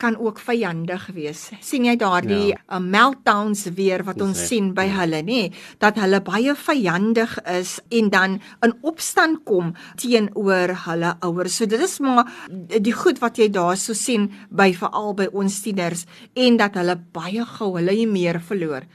kan 0.04 0.18
ook 0.20 0.42
vyandig 0.44 1.08
wees. 1.16 1.46
sien 1.64 1.88
jy 1.88 1.96
daardie 2.00 2.52
ja. 2.52 2.60
uh, 2.68 2.80
meltdowns 2.84 3.66
weer 3.78 4.04
wat 4.04 4.22
ons 4.24 4.42
sien 4.50 4.74
by 4.76 4.86
ja. 4.90 4.98
hulle 5.02 5.22
nê 5.24 5.42
dat 5.84 6.00
hulle 6.02 6.20
baie 6.26 6.56
vyandig 6.60 7.38
is 7.54 7.78
en 7.90 8.10
dan 8.14 8.38
in 8.66 8.76
opstand 8.82 9.44
kom 9.48 9.72
teenoor 10.02 10.76
hulle 10.88 11.14
ouers. 11.24 11.56
So 11.58 11.70
dit 11.70 11.80
is 11.80 12.00
maar 12.04 12.28
die 12.50 12.96
goed 12.96 13.22
wat 13.24 13.40
jy 13.40 13.50
daarso 13.54 13.96
sien 13.98 14.30
by 14.50 14.72
veral 14.76 15.14
by 15.18 15.30
ons 15.32 15.62
tieners 15.64 16.06
en 16.36 16.60
dat 16.60 16.76
hulle 16.80 16.98
baie 17.16 17.46
gou 17.56 17.74
hulle 17.78 17.98
meer 18.10 18.42
verloor. 18.44 18.88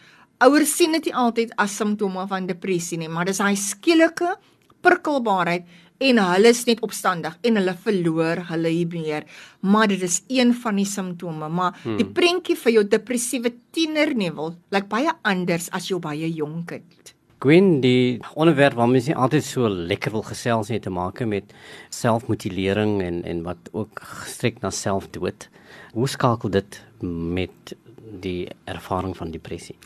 Ouers 0.44 0.70
sien 0.76 0.92
dit 0.94 1.08
nie 1.08 1.16
altyd 1.16 1.54
as 1.58 1.74
simptome 1.74 2.26
van 2.30 2.46
depressie 2.46 2.98
nie, 3.00 3.08
maar 3.10 3.26
dis 3.26 3.40
daai 3.40 3.56
skielike 3.58 4.36
prikkelbaarheid 4.84 5.66
en 5.98 6.20
hulle 6.22 6.52
is 6.54 6.64
net 6.68 6.80
opstandig 6.86 7.36
en 7.42 7.58
hulle 7.58 7.74
verloor 7.84 8.44
hulle 8.52 8.70
hier 8.70 9.24
maar 9.60 9.88
dit 9.88 10.02
is 10.02 10.22
een 10.28 10.54
van 10.54 10.76
die 10.76 10.86
simptome 10.86 11.48
maar 11.48 11.78
hmm. 11.82 11.96
die 11.98 12.06
prentjie 12.06 12.56
vir 12.56 12.72
jou 12.72 12.84
depressiewe 12.84 13.52
tiener 13.72 14.14
nevel 14.14 14.54
lyk 14.70 14.74
like 14.78 14.88
baie 14.88 15.12
anders 15.22 15.70
as 15.70 15.88
jou 15.88 15.98
baie 16.00 16.28
jonk 16.28 16.68
kind. 16.68 17.14
Gwen 17.38 17.80
die 17.80 18.18
onderwerp 18.34 18.74
wat 18.78 18.90
mens 18.90 19.06
nie 19.06 19.16
altyd 19.16 19.44
so 19.46 19.68
lekker 19.68 20.12
wil 20.14 20.24
gesels 20.26 20.70
nie 20.72 20.80
te 20.82 20.90
maak 20.90 21.22
met 21.26 21.54
selfmutilering 21.94 22.98
en 23.02 23.22
en 23.24 23.42
wat 23.46 23.70
ook 23.72 24.02
gestrek 24.24 24.62
na 24.62 24.70
selfdood 24.70 25.48
hoe 25.94 26.08
skakel 26.08 26.50
dit 26.50 26.80
met 27.02 27.74
die 28.22 28.48
ervaring 28.66 29.14
van 29.16 29.30
depressie 29.30 29.76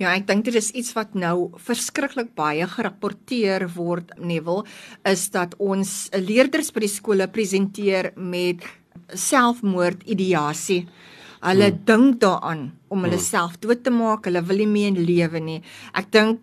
Ja, 0.00 0.10
ek 0.10 0.26
dink 0.26 0.48
dit 0.48 0.56
is 0.58 0.72
iets 0.74 0.90
wat 0.96 1.12
nou 1.14 1.52
verskriklik 1.62 2.32
baie 2.34 2.66
gerapporteer 2.66 3.68
word, 3.76 4.10
Neville, 4.18 4.64
is 5.06 5.28
dat 5.30 5.54
ons 5.62 6.08
leerders 6.18 6.72
by 6.74 6.82
die 6.82 6.90
skole 6.90 7.28
presenteer 7.30 8.10
met 8.18 8.64
selfmoord 9.14 10.02
ideasie. 10.10 10.82
Hulle 11.44 11.68
hmm. 11.70 11.84
dink 11.86 12.18
daaraan 12.24 12.66
om 12.90 13.06
hulle 13.06 13.20
hmm. 13.20 13.28
self 13.28 13.60
dood 13.62 13.84
te 13.86 13.94
maak, 13.94 14.26
hulle 14.26 14.42
wil 14.48 14.64
nie 14.64 14.72
meer 14.72 14.98
lewe 14.98 15.42
nie. 15.44 15.60
Ek 15.94 16.10
dink 16.10 16.42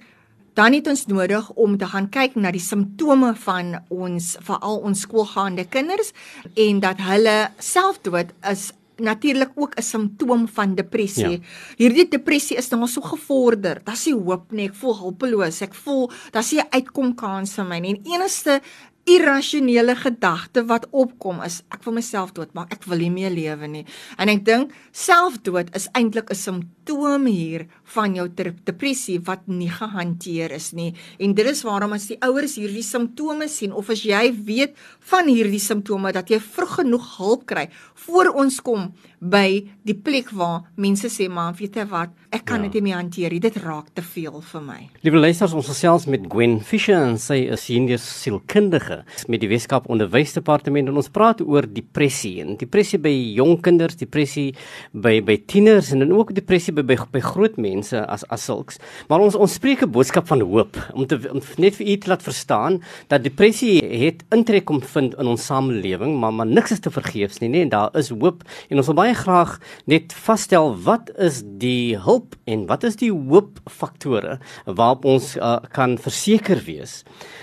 dan 0.55 0.75
het 0.75 0.87
ons 0.87 1.05
nodig 1.11 1.47
om 1.59 1.77
te 1.79 1.87
gaan 1.91 2.07
kyk 2.11 2.35
na 2.39 2.51
die 2.55 2.63
simptome 2.63 3.33
van 3.43 3.77
ons 3.91 4.33
veral 4.47 4.81
ons 4.87 5.03
skoolgaande 5.07 5.63
kinders 5.71 6.11
en 6.59 6.79
dat 6.83 6.99
hulle 7.03 7.35
selfdood 7.59 8.31
is 8.51 8.69
natuurlik 9.01 9.51
ook 9.55 9.75
'n 9.77 9.81
simptoom 9.81 10.47
van 10.47 10.75
depressie. 10.75 11.41
Ja. 11.41 11.47
Hierdie 11.77 12.07
depressie 12.07 12.57
is 12.57 12.69
nou 12.69 12.87
so 12.87 13.01
gevorder. 13.01 13.81
Daar's 13.83 14.05
nie 14.05 14.15
hoop 14.15 14.51
nie. 14.51 14.67
Ek 14.67 14.75
voel 14.75 14.97
hulpeloos. 14.97 15.61
Ek 15.61 15.73
voel 15.73 16.11
daar's 16.31 16.51
nie 16.51 16.61
'n 16.61 16.69
uitkomkans 16.69 17.53
vir 17.53 17.65
my 17.65 17.79
nie. 17.79 17.95
En 17.95 18.13
enigste 18.13 18.61
irrasionele 19.03 19.95
gedagte 19.95 20.65
wat 20.65 20.87
opkom 20.91 21.41
is 21.41 21.61
ek 21.73 21.83
wil 21.83 21.93
myself 21.93 22.31
doodmaak. 22.31 22.73
Ek 22.73 22.83
wil 22.85 22.97
nie 22.97 23.11
meer 23.11 23.29
lewe 23.29 23.67
nie. 23.67 23.85
En 24.17 24.29
ek 24.29 24.45
dink 24.45 24.73
selfdood 24.91 25.75
is 25.75 25.89
eintlik 25.97 26.29
'n 26.29 26.35
simptoom 26.35 26.80
hier 27.25 27.67
van 27.93 28.15
jou 28.15 28.27
depressie 28.65 29.19
wat 29.19 29.47
nie 29.47 29.69
gehanteer 29.69 30.51
is 30.51 30.71
nie. 30.73 30.93
En 31.19 31.33
dit 31.33 31.45
is 31.45 31.63
waarom 31.63 31.93
as 31.93 32.07
die 32.07 32.17
ouers 32.21 32.55
hierdie 32.55 32.83
simptome 32.83 33.47
sien 33.47 33.73
of 33.73 33.89
as 33.89 34.03
jy 34.03 34.31
weet 34.45 34.75
van 34.99 35.27
hierdie 35.27 35.59
simptome 35.59 36.11
dat 36.11 36.29
jy 36.29 36.39
vroeg 36.39 36.81
genoeg 36.81 37.17
hulp 37.17 37.45
kry 37.45 37.69
voor 38.05 38.31
ons 38.33 38.59
kom 38.63 38.91
by 39.21 39.61
die 39.85 39.93
plek 39.93 40.31
waar 40.33 40.63
mense 40.81 41.09
sê 41.13 41.27
maar 41.29 41.53
weet 41.57 41.75
jy 41.77 41.83
wat 41.91 42.13
ek 42.33 42.45
kan 42.49 42.63
ja. 42.63 42.69
dit 42.69 42.73
ja. 42.73 42.81
nie 42.81 42.85
meer 42.87 42.97
hanteer 42.97 43.35
dit 43.41 43.57
raak 43.61 43.91
te 43.93 44.01
veel 44.01 44.39
vir 44.41 44.63
my 44.65 44.79
Liewe 45.05 45.21
luisters 45.21 45.53
ons 45.57 45.69
gesels 45.69 46.07
met 46.09 46.25
Gwen 46.31 46.57
Fischer 46.65 46.97
en 46.97 47.19
sy 47.21 47.43
is 47.53 47.65
senior 47.67 48.01
sielkundige 48.01 49.01
met 49.29 49.43
die 49.43 49.49
Weskaap 49.51 49.89
Onderwysdepartement 49.93 50.89
en 50.89 50.97
ons 51.01 51.11
praat 51.13 51.43
oor 51.45 51.67
depressie 51.69 52.39
en 52.41 52.55
depressie 52.57 52.97
by 53.01 53.13
jong 53.37 53.59
kinders 53.61 53.99
depressie 54.01 54.55
by 54.93 55.19
by 55.25 55.37
tieners 55.45 55.91
en 55.93 56.01
dan 56.01 56.15
ook 56.17 56.33
depressie 56.37 56.70
by 56.71 56.83
by, 56.83 56.97
by 57.11 57.21
groot 57.23 57.57
mense 57.57 57.93
as 57.93 58.23
as 58.29 58.45
sulks 58.45 58.79
maar 59.09 59.19
ons 59.19 59.35
ons 59.35 59.53
spreek 59.53 59.83
'n 59.83 59.91
boodskap 59.91 60.27
van 60.27 60.41
hoop 60.41 60.77
om 60.93 61.05
te 61.05 61.19
om 61.31 61.41
net 61.57 61.75
vir 61.75 61.87
u 61.87 61.97
te 61.97 62.09
laat 62.09 62.23
verstaan 62.23 62.81
dat 63.07 63.23
depressie 63.23 63.79
het 63.83 64.23
intrek 64.31 64.65
kom 64.65 64.81
vind 64.81 65.15
in 65.19 65.27
ons 65.27 65.45
samelewing 65.45 66.19
maar 66.19 66.33
maar 66.33 66.47
niks 66.47 66.71
is 66.71 66.79
te 66.79 66.91
vergeefs 66.91 67.39
nie 67.39 67.49
nee 67.49 67.61
en 67.61 67.69
daar 67.69 67.89
is 67.95 68.09
hoop 68.09 68.43
en 68.69 68.77
ons 68.77 68.87
wil 68.87 68.95
baie 68.95 69.13
graag 69.13 69.59
net 69.85 70.13
vasstel 70.13 70.75
wat 70.83 71.11
is 71.17 71.43
die 71.43 71.97
hulp 71.97 72.35
en 72.45 72.65
wat 72.67 72.83
is 72.83 72.95
die 72.95 73.11
hoop 73.11 73.59
faktore 73.69 74.39
waarop 74.65 75.05
ons 75.05 75.35
uh, 75.37 75.57
kan 75.75 75.97
verseker 76.01 76.61
wees. 76.65 77.01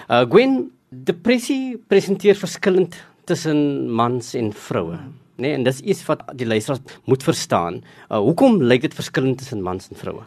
Uh 0.09 0.25
Gwen, 0.29 0.71
depressie 0.89 1.79
presenteer 1.89 2.39
verskillend 2.39 2.97
tussen 3.29 3.91
mans 3.93 4.35
en 4.39 4.53
vroue. 4.53 4.99
Nee, 5.38 5.54
en 5.54 5.62
dis 5.62 5.78
iets 5.87 6.02
wat 6.09 6.25
die 6.35 6.47
luisteraars 6.47 6.99
moet 7.07 7.23
verstaan. 7.23 7.83
Uh 8.11 8.18
hoekom 8.26 8.59
lyk 8.62 8.88
dit 8.88 8.95
verskillend 8.95 9.38
tussen 9.38 9.62
mans 9.62 9.88
en 9.90 9.99
vroue? 9.99 10.25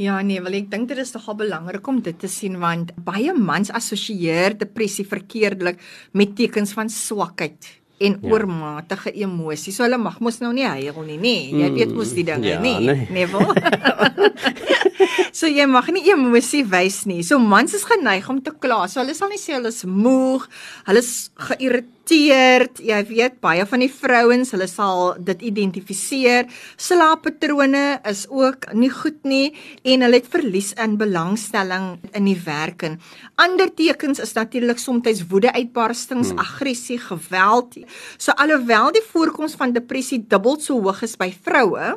Ja 0.00 0.20
nee, 0.24 0.40
wel 0.44 0.58
ek 0.58 0.70
dink 0.72 0.88
dit 0.88 1.00
is 1.00 1.12
nogal 1.16 1.36
belangrik 1.40 1.86
om 1.88 2.02
dit 2.04 2.16
te 2.20 2.28
sien 2.28 2.58
want 2.60 2.92
baie 3.04 3.32
mans 3.32 3.72
assosieer 3.72 4.56
depressie 4.56 5.06
verkeerdelik 5.08 5.80
met 6.12 6.34
tekens 6.36 6.72
van 6.76 6.92
swakheid 6.92 7.68
en 7.96 8.18
ja. 8.20 8.28
oormatige 8.32 9.12
emosies. 9.12 9.76
So 9.76 9.86
hulle 9.86 9.96
mag 10.00 10.18
mos 10.20 10.40
nou 10.42 10.52
nie 10.56 10.66
huil 10.68 11.00
nie, 11.04 11.16
nê? 11.16 11.36
Nee. 11.52 11.62
Jy 11.62 11.70
weet 11.78 11.94
mos 11.96 12.12
die 12.16 12.26
dinge, 12.28 12.44
mm, 12.44 12.52
ja, 12.52 12.60
nê? 12.60 12.74
Nee. 12.84 13.08
Neville. 13.16 13.56
so 15.38 15.48
jy 15.50 15.66
mag 15.70 15.88
nie 15.94 16.06
emosie 16.12 16.64
wys 16.68 17.04
nie. 17.08 17.22
So 17.26 17.38
mans 17.42 17.74
is 17.76 17.86
geneig 17.88 18.28
om 18.32 18.40
te 18.42 18.54
kla. 18.54 18.84
So 18.88 19.02
hulle 19.02 19.16
sal 19.16 19.32
nie 19.32 19.40
sê 19.40 19.56
hulle 19.56 19.72
is 19.72 19.84
moeg, 19.88 20.46
hulle 20.88 21.02
is 21.02 21.12
geïrriteerd. 21.48 22.80
Jy 22.86 23.00
weet 23.10 23.40
baie 23.44 23.66
van 23.68 23.82
die 23.82 23.90
vrouens, 23.92 24.52
hulle 24.54 24.68
sal 24.70 25.16
dit 25.26 25.44
identifiseer. 25.50 26.48
Slaappatrone 26.80 27.84
is 28.08 28.26
ook 28.30 28.70
nie 28.74 28.92
goed 28.92 29.22
nie 29.26 29.52
en 29.84 30.06
hulle 30.06 30.20
het 30.20 30.30
verlies 30.30 30.72
in 30.82 30.96
belangstelling 31.00 31.96
in 32.16 32.28
die 32.28 32.38
werk 32.46 32.86
en 32.86 33.00
ander 33.40 33.68
tekens 33.74 34.20
is 34.22 34.32
natuurlik 34.36 34.78
soms 34.80 35.22
woede 35.28 35.52
uitbarstings, 35.52 36.32
hmm. 36.32 36.40
aggressie, 36.40 36.98
geweld. 36.98 37.76
So 38.18 38.32
alhoewel 38.32 38.92
die 38.96 39.04
voorkoms 39.04 39.56
van 39.58 39.74
depressie 39.76 40.22
dubbel 40.28 40.58
so 40.60 40.80
hoog 40.80 41.02
is 41.06 41.16
by 41.20 41.28
vroue, 41.32 41.96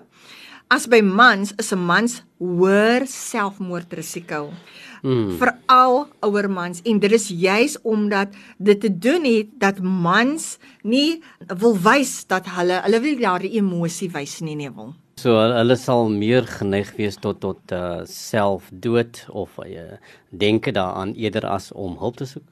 as 0.70 0.86
by 0.86 1.02
mans 1.02 1.54
is 1.58 1.74
'n 1.74 1.82
mans 1.82 2.22
hoër 2.38 3.08
selfmoordrisiko. 3.08 4.54
Mm. 5.02 5.38
Veral 5.40 6.08
ouer 6.22 6.50
mans 6.50 6.82
en 6.84 7.00
dit 7.00 7.12
is 7.12 7.28
juis 7.28 7.78
omdat 7.82 8.28
dit 8.58 8.80
te 8.80 8.98
doen 8.98 9.24
het 9.26 9.48
dat 9.58 9.80
mans 9.82 10.58
nie 10.84 11.22
wil 11.48 11.76
wys 11.78 12.26
dat 12.28 12.46
hulle 12.46 12.82
hulle 12.84 13.00
wil 13.00 13.18
daardie 13.20 13.58
emosie 13.58 14.10
wys 14.12 14.40
nie 14.42 14.56
nie 14.56 14.70
wil. 14.70 14.94
So 15.16 15.36
hulle 15.36 15.76
sal 15.76 16.10
meer 16.10 16.46
geneig 16.48 16.94
wees 16.98 17.16
tot 17.16 17.40
tot 17.40 17.72
uh, 17.72 18.06
selfdood 18.06 19.26
of 19.30 19.58
uh, 19.66 19.98
denke 20.30 20.72
daaraan 20.72 21.14
eerder 21.16 21.46
as 21.46 21.72
om 21.72 21.98
hulp 21.98 22.16
te 22.16 22.26
soek. 22.26 22.46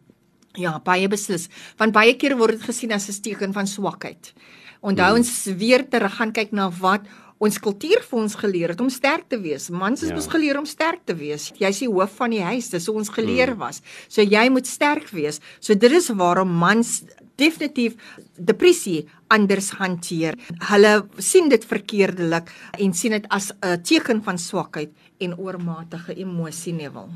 Ja, 0.58 0.80
baie 0.80 1.08
beslis. 1.08 1.50
Want 1.78 1.94
baie 1.94 2.16
keer 2.16 2.38
word 2.38 2.58
dit 2.58 2.66
gesien 2.66 2.92
as 2.92 3.08
'n 3.10 3.22
teken 3.22 3.54
van 3.54 3.68
swakheid. 3.68 4.34
Onthou 4.82 5.10
hmm. 5.10 5.18
ons 5.18 5.44
weer 5.58 5.88
terug 5.90 6.16
gaan 6.16 6.32
kyk 6.32 6.52
na 6.52 6.70
wat 6.70 7.02
ons 7.38 7.60
kultuur 7.62 8.02
vir 8.10 8.20
ons 8.20 8.36
geleer 8.42 8.74
het 8.74 8.82
om 8.82 8.90
sterk 8.90 9.28
te 9.30 9.40
wees. 9.42 9.70
Mans 9.70 10.04
is 10.04 10.10
ja. 10.10 10.18
ons 10.18 10.30
geleer 10.32 10.58
om 10.60 10.66
sterk 10.66 11.04
te 11.06 11.16
wees. 11.18 11.52
Jy's 11.62 11.84
die 11.84 11.92
hoof 11.92 12.18
van 12.18 12.34
die 12.34 12.42
huis, 12.42 12.72
dis 12.74 12.88
hoe 12.90 12.98
ons 12.98 13.14
geleer 13.14 13.54
mm. 13.54 13.62
was. 13.62 13.82
So 14.10 14.26
jy 14.26 14.48
moet 14.54 14.70
sterk 14.70 15.12
wees. 15.14 15.42
So 15.60 15.78
dit 15.78 15.92
is 15.92 16.10
waarom 16.18 16.52
mans 16.58 17.02
definitief 17.38 17.96
depressie 18.38 19.06
anders 19.34 19.70
hanteer. 19.78 20.38
Hulle 20.72 20.94
sien 21.22 21.52
dit 21.54 21.66
verkeerdelik 21.66 22.50
en 22.80 22.94
sien 22.98 23.14
dit 23.14 23.30
as 23.30 23.52
'n 23.62 23.82
teken 23.84 24.24
van 24.24 24.38
swakheid 24.38 24.92
en 25.20 25.38
oormatige 25.38 26.16
emosie 26.16 26.74
nevel. 26.74 27.10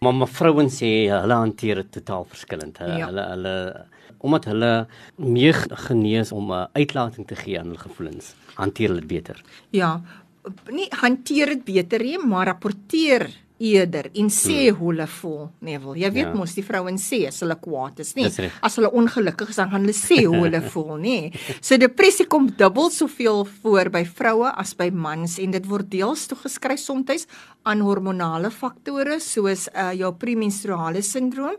Maar 0.00 0.14
my 0.14 0.26
vrouens 0.26 0.80
sê 0.80 1.08
hulle 1.10 1.34
hanteer 1.34 1.82
dit 1.82 1.92
totaal 1.92 2.24
verskillend. 2.24 2.78
Hulle 2.78 2.98
ja. 2.98 3.06
hulle 3.06 3.24
hulle 3.34 3.54
omdat 4.18 4.44
hulle 4.44 4.86
meer 5.16 5.54
genees 5.86 6.32
om 6.32 6.52
'n 6.52 6.68
uitlating 6.72 7.26
te 7.26 7.36
gee 7.36 7.58
aan 7.58 7.66
hul 7.72 7.76
gevoelens, 7.76 8.34
hanteer 8.54 8.88
hulle 8.88 9.00
dit 9.00 9.08
beter. 9.08 9.42
Ja, 9.70 10.00
nie 10.70 10.88
hanteer 10.90 11.46
dit 11.46 11.64
beter 11.64 12.02
nie, 12.02 12.18
maar 12.18 12.46
rapporteer 12.46 13.28
eerder 13.58 14.08
en 14.14 14.30
sê 14.32 14.68
hmm. 14.68 14.78
hoe 14.78 14.92
hulle 14.92 15.06
voel, 15.10 15.44
Neville. 15.66 15.98
Jy 16.04 16.10
weet 16.14 16.28
ja. 16.28 16.34
mos 16.36 16.54
die 16.56 16.64
vrouens 16.66 17.04
sê 17.10 17.20
as 17.28 17.40
hulle 17.42 17.56
kwaad 17.60 18.02
is, 18.04 18.14
nie. 18.18 18.28
As 18.64 18.78
hulle 18.78 18.90
ongelukkig 18.94 19.52
is, 19.52 19.58
dan 19.60 19.72
gaan 19.72 19.86
hulle 19.86 19.96
sê 19.96 20.22
hoe 20.24 20.42
hulle 20.46 20.62
voel, 20.70 20.94
nie. 21.02 21.32
So 21.58 21.78
depressie 21.80 22.28
kom 22.30 22.48
dubbel 22.58 22.92
soveel 22.94 23.44
voor 23.62 23.92
by 23.94 24.04
vroue 24.06 24.52
as 24.54 24.74
by 24.78 24.90
mans 24.94 25.38
en 25.42 25.54
dit 25.56 25.68
word 25.68 25.90
deels 25.92 26.26
toegeskryf 26.30 26.80
soms 26.82 27.26
aan 27.68 27.82
hormonale 27.84 28.50
faktore 28.54 29.18
soos 29.20 29.66
uh, 29.74 29.92
jou 29.96 30.10
premenstruale 30.20 31.02
sindroom 31.04 31.56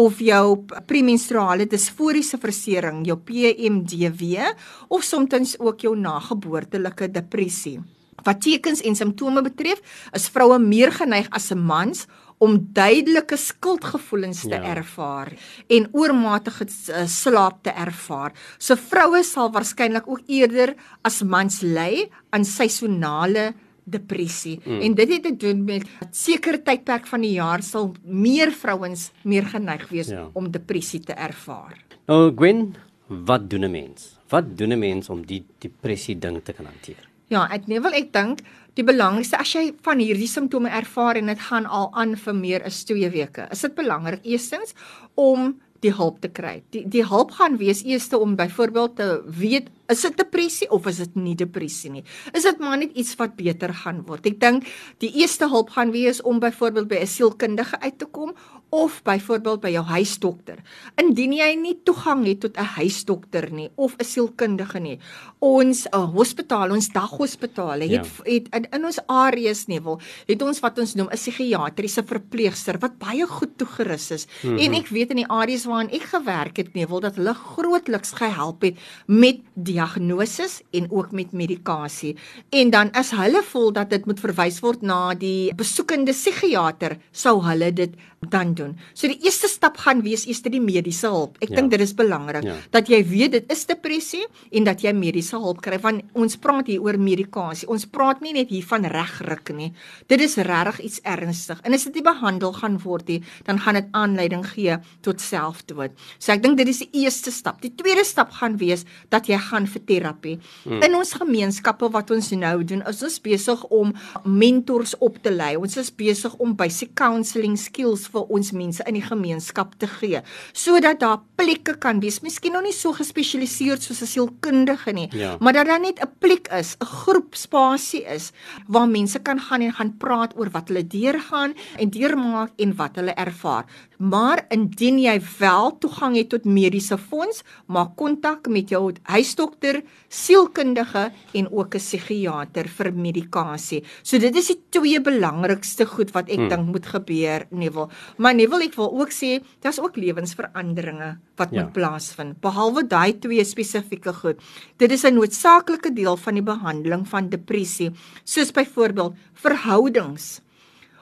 of 0.00 0.20
jou 0.22 0.64
premenstruale 0.86 1.66
disforiese 1.68 2.38
versering, 2.40 3.02
jou 3.06 3.18
PMDW 3.26 4.50
of 4.88 5.04
soms 5.04 5.56
ook 5.58 5.82
jou 5.86 5.96
nageboortelike 5.98 7.10
depressie. 7.10 7.80
Wat 8.24 8.40
tekens 8.40 8.80
en 8.80 8.94
simptome 8.94 9.42
betref, 9.42 9.80
is 10.12 10.28
vroue 10.28 10.58
meer 10.58 10.92
geneig 10.92 11.28
as 11.30 11.50
'n 11.50 11.58
mans 11.58 12.06
om 12.40 12.56
duidelike 12.72 13.36
skuldgevoelens 13.36 14.46
te 14.48 14.56
ja. 14.56 14.62
ervaar 14.72 15.32
en 15.68 15.88
oormatige 15.92 16.64
uh, 16.64 17.04
slaap 17.06 17.62
te 17.66 17.72
ervaar. 17.76 18.32
So 18.58 18.76
vroue 18.80 19.20
sal 19.26 19.52
waarskynlik 19.52 20.08
ook 20.08 20.22
eerder 20.26 20.74
as 21.04 21.20
mans 21.22 21.60
ly 21.60 22.08
aan 22.32 22.44
seisonale 22.48 23.52
depressie 23.90 24.56
mm. 24.62 24.80
en 24.86 24.96
dit 24.96 25.12
het 25.12 25.26
te 25.28 25.34
doen 25.36 25.64
met 25.64 25.84
'n 25.84 26.08
sekere 26.12 26.62
tydperk 26.62 27.06
van 27.06 27.20
die 27.20 27.36
jaar 27.36 27.62
sal 27.62 27.92
meer 28.04 28.52
vrouens 28.52 29.10
meer 29.22 29.44
geneig 29.44 29.88
wees 29.88 30.08
ja. 30.08 30.30
om 30.32 30.50
depressie 30.50 31.00
te 31.00 31.12
ervaar. 31.12 31.76
Nou 32.06 32.32
Gwen, 32.36 32.74
wat 33.06 33.50
doen 33.50 33.64
'n 33.64 33.70
mens? 33.70 34.16
Wat 34.28 34.56
doen 34.56 34.72
'n 34.72 34.78
mens 34.78 35.08
om 35.08 35.26
die 35.26 35.44
depressie 35.58 36.18
ding 36.18 36.40
te 36.44 36.52
kan 36.52 36.64
hanteer? 36.64 37.09
Ja, 37.30 37.44
ek 37.54 37.68
nee 37.70 37.78
wil 37.78 37.94
ek 37.94 38.10
dink 38.10 38.40
die 38.74 38.82
belangrikste 38.86 39.38
as 39.38 39.50
jy 39.54 39.70
van 39.86 40.00
hierdie 40.02 40.28
simptome 40.30 40.70
ervaar 40.74 41.18
en 41.20 41.30
dit 41.30 41.42
gaan 41.46 41.66
al 41.66 41.90
aan 41.94 42.16
vir 42.18 42.34
meer 42.34 42.64
as 42.66 42.82
2 42.88 43.10
weke, 43.14 43.46
is 43.54 43.62
dit 43.66 43.74
belangrik 43.76 44.24
eerstens 44.26 44.74
om 45.14 45.52
die 45.84 45.92
hulp 45.96 46.18
te 46.20 46.28
kry. 46.28 46.58
Die 46.74 46.82
die 46.90 47.04
hulp 47.06 47.32
gaan 47.38 47.56
wees 47.60 47.84
eers 47.86 48.10
om 48.16 48.34
byvoorbeeld 48.36 48.96
te 48.98 49.08
weet 49.24 49.70
is 49.90 50.02
dit 50.04 50.16
depressie 50.18 50.68
of 50.70 50.86
is 50.90 51.00
dit 51.02 51.16
nie 51.16 51.34
depressie 51.38 51.90
nie. 51.90 52.02
Is 52.36 52.44
dit 52.46 52.60
maar 52.62 52.78
net 52.82 52.92
iets 52.98 53.14
wat 53.18 53.36
beter 53.38 53.72
gaan 53.84 54.02
word. 54.06 54.26
Ek 54.26 54.40
dink 54.42 54.68
die 55.02 55.10
eerste 55.22 55.48
hulp 55.48 55.72
gaan 55.74 55.94
wees 55.94 56.20
om 56.22 56.42
byvoorbeeld 56.42 56.90
by 56.90 57.00
'n 57.00 57.06
sielkundige 57.06 57.80
uit 57.80 57.98
te 57.98 58.06
kom 58.06 58.34
of 58.70 59.02
byvoorbeeld 59.02 59.60
by 59.60 59.72
jou 59.74 59.84
huisdokter. 59.84 60.62
Indien 61.00 61.34
jy 61.34 61.50
nie 61.58 61.76
toegang 61.84 62.24
het 62.26 62.40
tot 62.40 62.56
'n 62.56 62.72
huisdokter 62.78 63.50
nie 63.52 63.70
of 63.74 63.96
'n 63.98 64.04
sielkundige 64.04 64.80
nie. 64.80 64.98
Ons 65.38 65.86
uh, 65.86 66.10
hospitaal, 66.14 66.70
ons 66.70 66.88
daghospitale 66.88 67.82
het, 67.82 68.06
ja. 68.06 68.24
het 68.24 68.48
in, 68.54 68.66
in 68.70 68.84
ons 68.84 68.98
areas 69.06 69.66
nie 69.66 69.80
wil 69.80 70.00
het 70.26 70.42
ons 70.42 70.60
wat 70.60 70.78
ons 70.78 70.94
noem 70.94 71.08
'n 71.10 71.16
psigiatriese 71.16 72.02
verpleegster 72.06 72.78
wat 72.78 72.98
baie 72.98 73.26
goed 73.26 73.58
toegerus 73.58 74.10
is. 74.10 74.26
Mm 74.42 74.50
-hmm. 74.50 74.58
En 74.58 74.74
ek 74.74 74.88
weet 74.88 75.10
in 75.10 75.16
die 75.16 75.28
areas 75.28 75.64
waarin 75.64 75.90
ek 75.90 76.02
gewerk 76.02 76.56
het 76.56 76.74
nie 76.74 76.86
wil 76.86 77.00
dat 77.00 77.16
hulle 77.16 77.34
grootliks 77.34 78.12
gehelp 78.12 78.62
het 78.62 78.78
met 79.06 79.40
diagnose 79.54 80.48
en 80.70 80.90
ook 80.90 81.12
met 81.12 81.32
medikasie. 81.32 82.16
En 82.50 82.70
dan 82.70 82.90
as 82.92 83.10
hulle 83.10 83.42
voel 83.42 83.72
dat 83.72 83.90
dit 83.90 84.06
moet 84.06 84.20
verwys 84.20 84.60
word 84.60 84.82
na 84.82 85.14
die 85.14 85.54
besoekende 85.54 86.12
psigiater, 86.12 86.98
sou 87.10 87.40
hulle 87.44 87.72
dit 87.72 87.94
dan 88.28 88.54
doen. 88.60 88.76
So 88.94 89.10
die 89.10 89.18
eerste 89.24 89.48
stap 89.50 89.80
gaan 89.80 90.04
wees 90.04 90.26
eers 90.28 90.42
die 90.44 90.60
mediese 90.62 91.10
hulp. 91.10 91.38
Ek 91.42 91.52
ja. 91.52 91.60
dink 91.60 91.72
dit 91.74 91.82
is 91.84 91.94
belangrik 91.96 92.46
ja. 92.46 92.56
dat 92.74 92.90
jy 92.90 93.00
weet 93.06 93.36
dit 93.38 93.52
is 93.52 93.64
depressie 93.68 94.22
en 94.56 94.66
dat 94.68 94.82
jy 94.84 94.92
mediese 94.96 95.38
hulp 95.40 95.62
kry 95.64 95.78
want 95.82 96.04
ons 96.18 96.36
praat 96.40 96.70
hier 96.70 96.82
oor 96.84 96.98
medikasie. 97.00 97.68
Ons 97.70 97.86
praat 97.90 98.22
nie 98.24 98.34
net 98.36 98.50
hier 98.52 98.66
van 98.66 98.86
regruk 98.90 99.52
nie. 99.56 99.70
Dit 100.10 100.22
is 100.24 100.36
regtig 100.36 100.80
iets 100.88 101.00
ernstig. 101.08 101.60
En 101.64 101.76
as 101.76 101.86
dit 101.88 102.00
nie 102.00 102.06
behandel 102.06 102.54
gaan 102.56 102.78
word 102.82 103.08
nie, 103.12 103.20
dan 103.46 103.60
gaan 103.62 103.78
dit 103.78 103.90
aanleiding 103.96 104.44
gee 104.52 104.76
tot 105.06 105.22
selfdood. 105.22 105.94
So 106.18 106.34
ek 106.34 106.42
dink 106.44 106.58
dit 106.60 106.70
is 106.70 106.82
die 106.84 107.04
eerste 107.04 107.32
stap. 107.34 107.60
Die 107.64 107.72
tweede 107.76 108.04
stap 108.06 108.34
gaan 108.40 108.58
wees 108.60 108.84
dat 109.12 109.30
jy 109.30 109.38
gaan 109.50 109.68
vir 109.70 109.84
terapie. 109.88 110.36
Hmm. 110.64 110.82
In 110.86 110.96
ons 110.98 111.14
gemeenskappe 111.18 111.90
wat 111.94 112.10
ons 112.14 112.32
nou 112.36 112.56
doen, 112.64 112.84
is 112.90 113.02
ons 113.06 113.18
besig 113.24 113.64
om 113.70 113.92
mentors 114.24 114.96
op 115.00 115.18
te 115.22 115.32
lei. 115.32 115.54
Ons 115.60 115.78
is 115.80 115.92
besig 115.94 116.34
om 116.42 116.54
basic 116.56 116.94
counselling 116.98 117.56
skills 117.60 118.06
vir 118.12 118.28
ons 118.32 118.49
mense 118.52 118.84
in 118.86 118.94
die 118.94 119.04
gemeenskap 119.04 119.74
te 119.78 119.86
gee 119.86 120.22
sodat 120.52 121.00
daar 121.00 121.18
plekke 121.36 121.76
kan 121.78 122.00
wees 122.00 122.20
miskien 122.20 122.52
nog 122.52 122.62
nie 122.62 122.74
so 122.76 122.92
gespesialiseer 122.92 123.80
soos 123.80 124.02
'n 124.02 124.06
sielkundige 124.06 124.92
nie 124.92 125.08
ja. 125.12 125.36
maar 125.40 125.52
dat 125.52 125.66
daar 125.66 125.80
net 125.80 126.00
'n 126.00 126.10
plek 126.18 126.48
is 126.48 126.76
'n 126.80 126.84
groep 126.84 127.34
spasie 127.34 128.04
is 128.04 128.32
waar 128.66 128.88
mense 128.88 129.18
kan 129.18 129.40
gaan 129.40 129.60
en 129.60 129.72
gaan 129.72 129.96
praat 129.96 130.36
oor 130.36 130.50
wat 130.50 130.68
hulle 130.68 130.86
deurgaan 130.86 131.54
en 131.76 131.90
deurmaak 131.90 132.50
en 132.56 132.76
wat 132.76 132.96
hulle 132.96 133.14
ervaar 133.14 133.64
maar 134.00 134.44
indien 134.48 134.98
jy 134.98 135.16
wel 135.38 135.76
toegang 135.78 136.16
het 136.16 136.30
tot 136.32 136.44
mediese 136.44 136.98
fonds 136.98 137.42
maak 137.66 137.96
kontak 137.96 138.48
met 138.48 138.72
jou 138.72 138.92
huisdokter 139.02 139.82
sielkundige 140.08 141.10
en 141.34 141.50
ook 141.52 141.74
'n 141.74 141.78
psigiater 141.78 142.68
vir 142.68 142.92
medikasie 142.92 143.84
so 144.02 144.18
dit 144.18 144.36
is 144.36 144.46
die 144.48 144.60
twee 144.70 145.00
belangrikste 145.00 145.86
goed 145.86 146.10
wat 146.12 146.28
ek 146.28 146.38
hmm. 146.38 146.48
dink 146.48 146.66
moet 146.66 146.86
gebeur 146.86 147.46
Neville 147.50 147.88
Maar 148.16 148.34
wil 148.36 148.60
ek 148.60 148.74
wil 148.74 148.90
ook 149.00 149.12
sê 149.14 149.40
daar's 149.64 149.80
ook 149.80 149.96
lewensveranderinge 149.96 151.18
wat 151.40 151.50
ja. 151.50 151.62
moet 151.62 151.72
plaasvind 151.72 152.40
behalwe 152.44 152.84
daai 152.86 153.18
twee 153.18 153.44
spesifieke 153.44 154.12
goed. 154.20 154.40
Dit 154.76 154.92
is 154.92 155.04
'n 155.04 155.14
noodsaaklike 155.14 155.92
deel 155.92 156.16
van 156.16 156.34
die 156.34 156.42
behandeling 156.42 157.08
van 157.08 157.28
depressie, 157.28 157.90
soos 158.24 158.50
byvoorbeeld 158.52 159.16
verhoudings. 159.34 160.40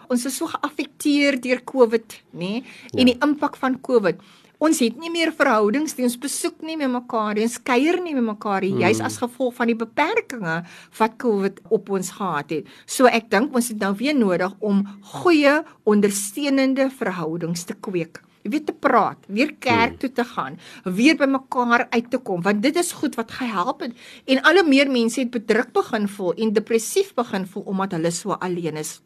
Ons 0.09 0.25
is 0.25 0.37
so 0.41 0.49
geaffekteer 0.49 1.37
deur 1.45 1.61
COVID, 1.69 2.21
nê, 2.33 2.39
nee, 2.41 2.61
en 2.95 3.03
ja. 3.05 3.11
die 3.13 3.19
impak 3.25 3.59
van 3.61 3.77
COVID. 3.85 4.23
Ons 4.59 4.81
het 4.83 4.97
nie 4.99 5.11
meer 5.15 5.31
verhoudings 5.39 5.93
nie, 5.95 6.07
ons 6.09 6.17
besoek 6.19 6.65
nie 6.67 6.75
meer 6.81 6.91
mekaar 6.91 7.37
nie, 7.37 7.45
ons 7.47 7.61
kuier 7.63 8.01
nie 8.03 8.15
meer 8.17 8.25
mekaar 8.27 8.65
nie, 8.65 8.73
mm. 8.75 8.81
juis 8.89 9.03
as 9.07 9.19
gevolg 9.23 9.55
van 9.55 9.71
die 9.71 9.77
beperkings 9.79 10.81
wat 10.99 11.15
COVID 11.23 11.61
op 11.77 11.93
ons 11.95 12.11
gehad 12.17 12.57
het. 12.57 12.73
So 12.83 13.07
ek 13.07 13.29
dink 13.31 13.55
ons 13.55 13.71
het 13.71 13.79
nou 13.85 13.93
weer 14.01 14.17
nodig 14.19 14.57
om 14.59 14.83
goeie 15.21 15.61
ondersteunende 15.87 16.89
verhoudings 16.91 17.69
te 17.69 17.79
kweek. 17.79 18.25
Weet 18.49 18.67
te 18.67 18.75
praat, 18.75 19.21
weer 19.29 19.53
kerk 19.61 19.99
mm. 19.99 20.03
toe 20.03 20.11
te 20.17 20.27
gaan, 20.27 20.59
weer 20.89 21.19
by 21.21 21.29
mekaar 21.31 21.87
uit 21.93 22.09
te 22.11 22.19
kom, 22.19 22.43
want 22.43 22.65
dit 22.65 22.83
is 22.83 22.97
goed 22.99 23.15
wat 23.21 23.37
gehelp 23.39 23.85
het. 23.87 23.95
En 24.27 24.43
al 24.43 24.63
hoe 24.63 24.71
meer 24.73 24.91
mense 24.91 25.21
het 25.21 25.31
bedruk 25.37 25.71
begin 25.77 26.09
voel 26.11 26.35
en 26.35 26.57
depressief 26.57 27.13
begin 27.19 27.47
voel 27.47 27.69
omdat 27.71 27.95
hulle 27.99 28.11
so 28.15 28.35
alleen 28.41 28.81
is 28.81 28.99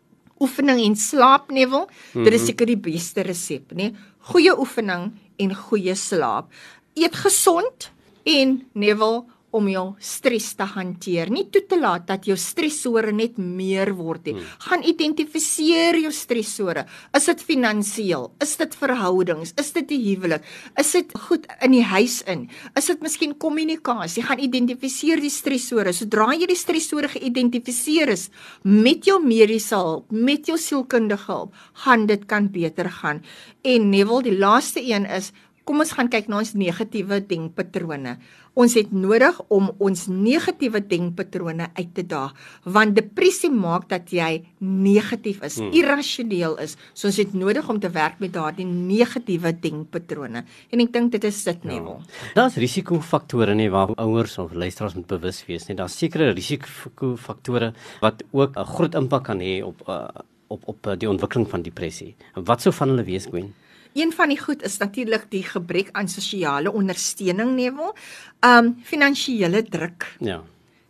Oefening 0.42 0.80
en 0.82 0.96
slaap 0.98 1.50
Neville, 1.50 1.86
mm 1.86 1.90
-hmm. 2.12 2.24
dit 2.24 2.34
is 2.34 2.46
seker 2.46 2.66
die 2.66 2.78
beste 2.78 3.22
resep, 3.22 3.72
nê? 3.72 3.92
Goeie 4.32 4.54
oefening 4.58 5.12
en 5.38 5.54
goeie 5.54 5.94
slaap. 5.94 6.50
Eet 6.94 7.14
gesond 7.14 7.90
en 8.24 8.62
Neville 8.74 9.24
om 9.52 9.68
jou 9.68 9.84
stres 10.00 10.52
te 10.56 10.66
hanteer. 10.74 11.30
Nie 11.32 11.44
toe 11.52 11.62
te 11.68 11.78
laat 11.80 12.06
dat 12.08 12.26
jou 12.28 12.36
stresore 12.40 13.12
net 13.12 13.36
meer 13.38 13.92
word 13.96 14.30
nie. 14.30 14.34
Hmm. 14.38 14.48
Gaan 14.66 14.86
identifiseer 14.88 15.98
jou 16.00 16.12
stresore. 16.16 16.86
Is 17.16 17.28
dit 17.28 17.44
finansiëel? 17.52 18.30
Is 18.42 18.56
dit 18.60 18.76
verhoudings? 18.80 19.54
Is 19.60 19.72
dit 19.76 19.88
die 19.92 20.00
huwelik? 20.06 20.46
Is 20.80 20.94
dit 20.96 21.12
goed 21.28 21.46
in 21.60 21.76
die 21.76 21.84
huis 21.84 22.20
in? 22.30 22.48
Is 22.78 22.88
dit 22.90 23.04
miskien 23.04 23.36
kommunikasie? 23.36 24.24
Gaan 24.24 24.42
identifiseer 24.42 25.20
die 25.20 25.32
stresore. 25.32 25.92
Sodra 25.96 26.30
jy 26.32 26.48
die 26.48 26.58
stresore 26.58 27.12
geïdentifiseer 27.12 28.12
is 28.16 28.28
met 28.64 29.06
jou 29.06 29.18
mediese 29.22 29.76
hulp, 29.76 30.10
met 30.12 30.48
jou 30.48 30.58
sielkundige 30.60 31.28
hulp, 31.28 31.54
gaan 31.84 32.06
dit 32.08 32.24
kan 32.28 32.48
beter 32.52 32.90
gaan. 33.02 33.22
En 33.62 33.90
Neville, 33.90 34.22
die 34.30 34.38
laaste 34.38 34.82
een 34.82 35.06
is 35.06 35.32
Kom 35.64 35.78
ons 35.78 35.92
gaan 35.94 36.08
kyk 36.10 36.26
na 36.26 36.40
ons 36.42 36.54
negatiewe 36.58 37.20
denkpatrone. 37.30 38.16
Ons 38.58 38.74
het 38.76 38.90
nodig 38.92 39.36
om 39.54 39.70
ons 39.80 40.00
negatiewe 40.10 40.82
denkpatrone 40.84 41.68
uit 41.78 41.92
te 41.96 42.02
daag 42.04 42.34
want 42.68 42.96
depressie 42.96 43.50
maak 43.52 43.86
dat 43.88 44.10
jy 44.12 44.42
negatief 44.58 45.40
is, 45.46 45.56
hmm. 45.60 45.70
irrasioneel 45.78 46.58
is. 46.60 46.74
So 46.92 47.08
ons 47.08 47.20
het 47.22 47.32
nodig 47.38 47.68
om 47.70 47.78
te 47.80 47.88
werk 47.94 48.18
met 48.20 48.34
daardie 48.34 48.66
negatiewe 48.66 49.54
denkpatrone. 49.62 50.44
En 50.44 50.84
ek 50.84 50.92
dink 50.92 51.14
dit 51.14 51.28
is 51.30 51.40
dit 51.46 51.64
nie 51.70 51.78
wel. 51.78 52.02
Ja. 52.02 52.26
Daar's 52.42 52.58
risikofaktore 52.60 53.54
nie 53.56 53.70
waar 53.72 53.94
ouers 54.02 54.36
of 54.42 54.52
luisteraars 54.52 54.98
moet 54.98 55.08
bewus 55.14 55.40
wees 55.48 55.68
nie. 55.70 55.78
Daar's 55.78 55.96
sekere 55.96 56.32
risikofaktore 56.34 57.72
wat 58.02 58.26
ook 58.32 58.58
'n 58.58 58.68
groot 58.74 58.94
impak 58.94 59.24
kan 59.30 59.40
hê 59.40 59.62
op 59.62 59.80
uh, 59.88 60.08
op 60.52 60.62
op 60.68 60.86
uh, 60.86 60.98
die 60.98 61.08
ontwikkeling 61.08 61.48
van 61.48 61.62
depressie. 61.62 62.14
Wat 62.34 62.60
sou 62.60 62.74
van 62.74 62.88
hulle 62.88 63.04
wees, 63.04 63.26
Gwen? 63.26 63.54
Een 63.92 64.12
van 64.12 64.32
die 64.32 64.40
goed 64.40 64.62
is 64.62 64.78
natuurlik 64.80 65.28
die 65.30 65.44
gebrek 65.44 65.92
aan 65.92 66.08
sosiale 66.08 66.72
ondersteuning 66.72 67.54
nevel. 67.56 67.94
Um 68.40 68.74
finansiële 68.84 69.62
druk. 69.68 70.06
Ja. 70.20 70.40